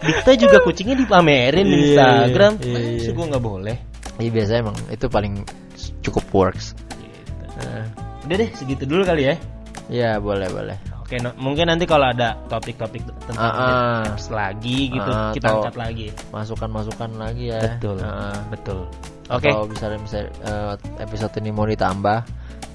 Dikta 0.00 0.30
juga 0.34 0.58
kucingnya 0.64 0.96
dipamerin 0.96 1.66
di 1.66 1.76
Iya, 1.76 1.84
Instagram 1.86 2.52
iya, 2.64 2.78
iya. 2.98 3.10
Gue 3.12 3.24
nggak 3.28 3.44
boleh 3.44 3.76
Iya 4.18 4.30
biasa 4.32 4.52
emang 4.58 4.76
itu 4.88 5.06
paling 5.06 5.44
cukup 6.00 6.24
works 6.32 6.72
Gitu. 6.96 7.30
Eh, 7.60 7.84
Udah 8.26 8.36
deh 8.36 8.50
segitu 8.56 8.84
dulu 8.88 9.02
kali 9.04 9.28
ya. 9.28 9.34
ya 9.86 10.10
boleh 10.18 10.48
boleh 10.48 10.76
Oke, 11.10 11.18
no- 11.18 11.34
mungkin 11.36 11.66
nanti 11.66 11.90
kalau 11.90 12.06
ada 12.06 12.38
topik-topik 12.46 13.02
tentang 13.26 13.34
Ah, 13.34 13.50
ah. 13.50 14.14
apps 14.14 14.30
lagi 14.30 14.94
gitu, 14.94 15.10
Ah, 15.10 15.34
kita 15.34 15.50
angkat 15.50 15.74
lagi. 15.74 16.06
masukan 16.30 16.70
masukan 16.70 17.10
lagi 17.18 17.50
ya 17.50 17.58
Betul. 17.58 17.98
Eh, 17.98 18.38
Betul. 18.46 18.78
Oke, 19.26 19.50
Kalau 19.50 19.66
misalnya, 19.66 19.98
misalnya 19.98 20.30
eh, 20.40 20.74
episode 21.02 21.34
ini 21.38 21.50
mau 21.50 21.66
ditambah, 21.66 22.18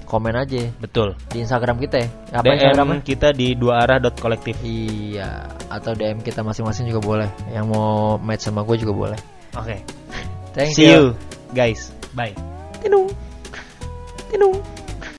komen 0.04 0.36
aja 0.36 0.68
betul. 0.76 1.16
di 1.28 1.40
Instagram 1.40 1.76
kita 1.76 1.96
ya. 1.98 2.08
Apa 2.30 2.44
DM 2.44 2.54
Instagramnya? 2.54 3.00
kita 3.02 3.28
di 3.32 3.56
dua 3.56 3.82
arah 3.82 3.98
dot 3.98 4.16
kolektif. 4.16 4.54
Iya, 4.60 5.40
atau 5.66 5.96
DM 5.96 6.20
kita 6.20 6.40
masing-masing 6.40 6.86
juga 6.86 7.00
boleh. 7.02 7.28
Yang 7.48 7.66
mau 7.66 8.16
match 8.16 8.44
sama 8.44 8.60
gue 8.62 8.76
juga 8.76 8.92
boleh. 8.92 9.18
Oke. 9.52 9.80
Thank 10.52 10.76
See 10.76 10.88
you 10.88 11.16
guys. 11.52 11.88
Bye. 12.12 12.36
Tinung. 12.80 13.08
Tinung. 14.28 14.75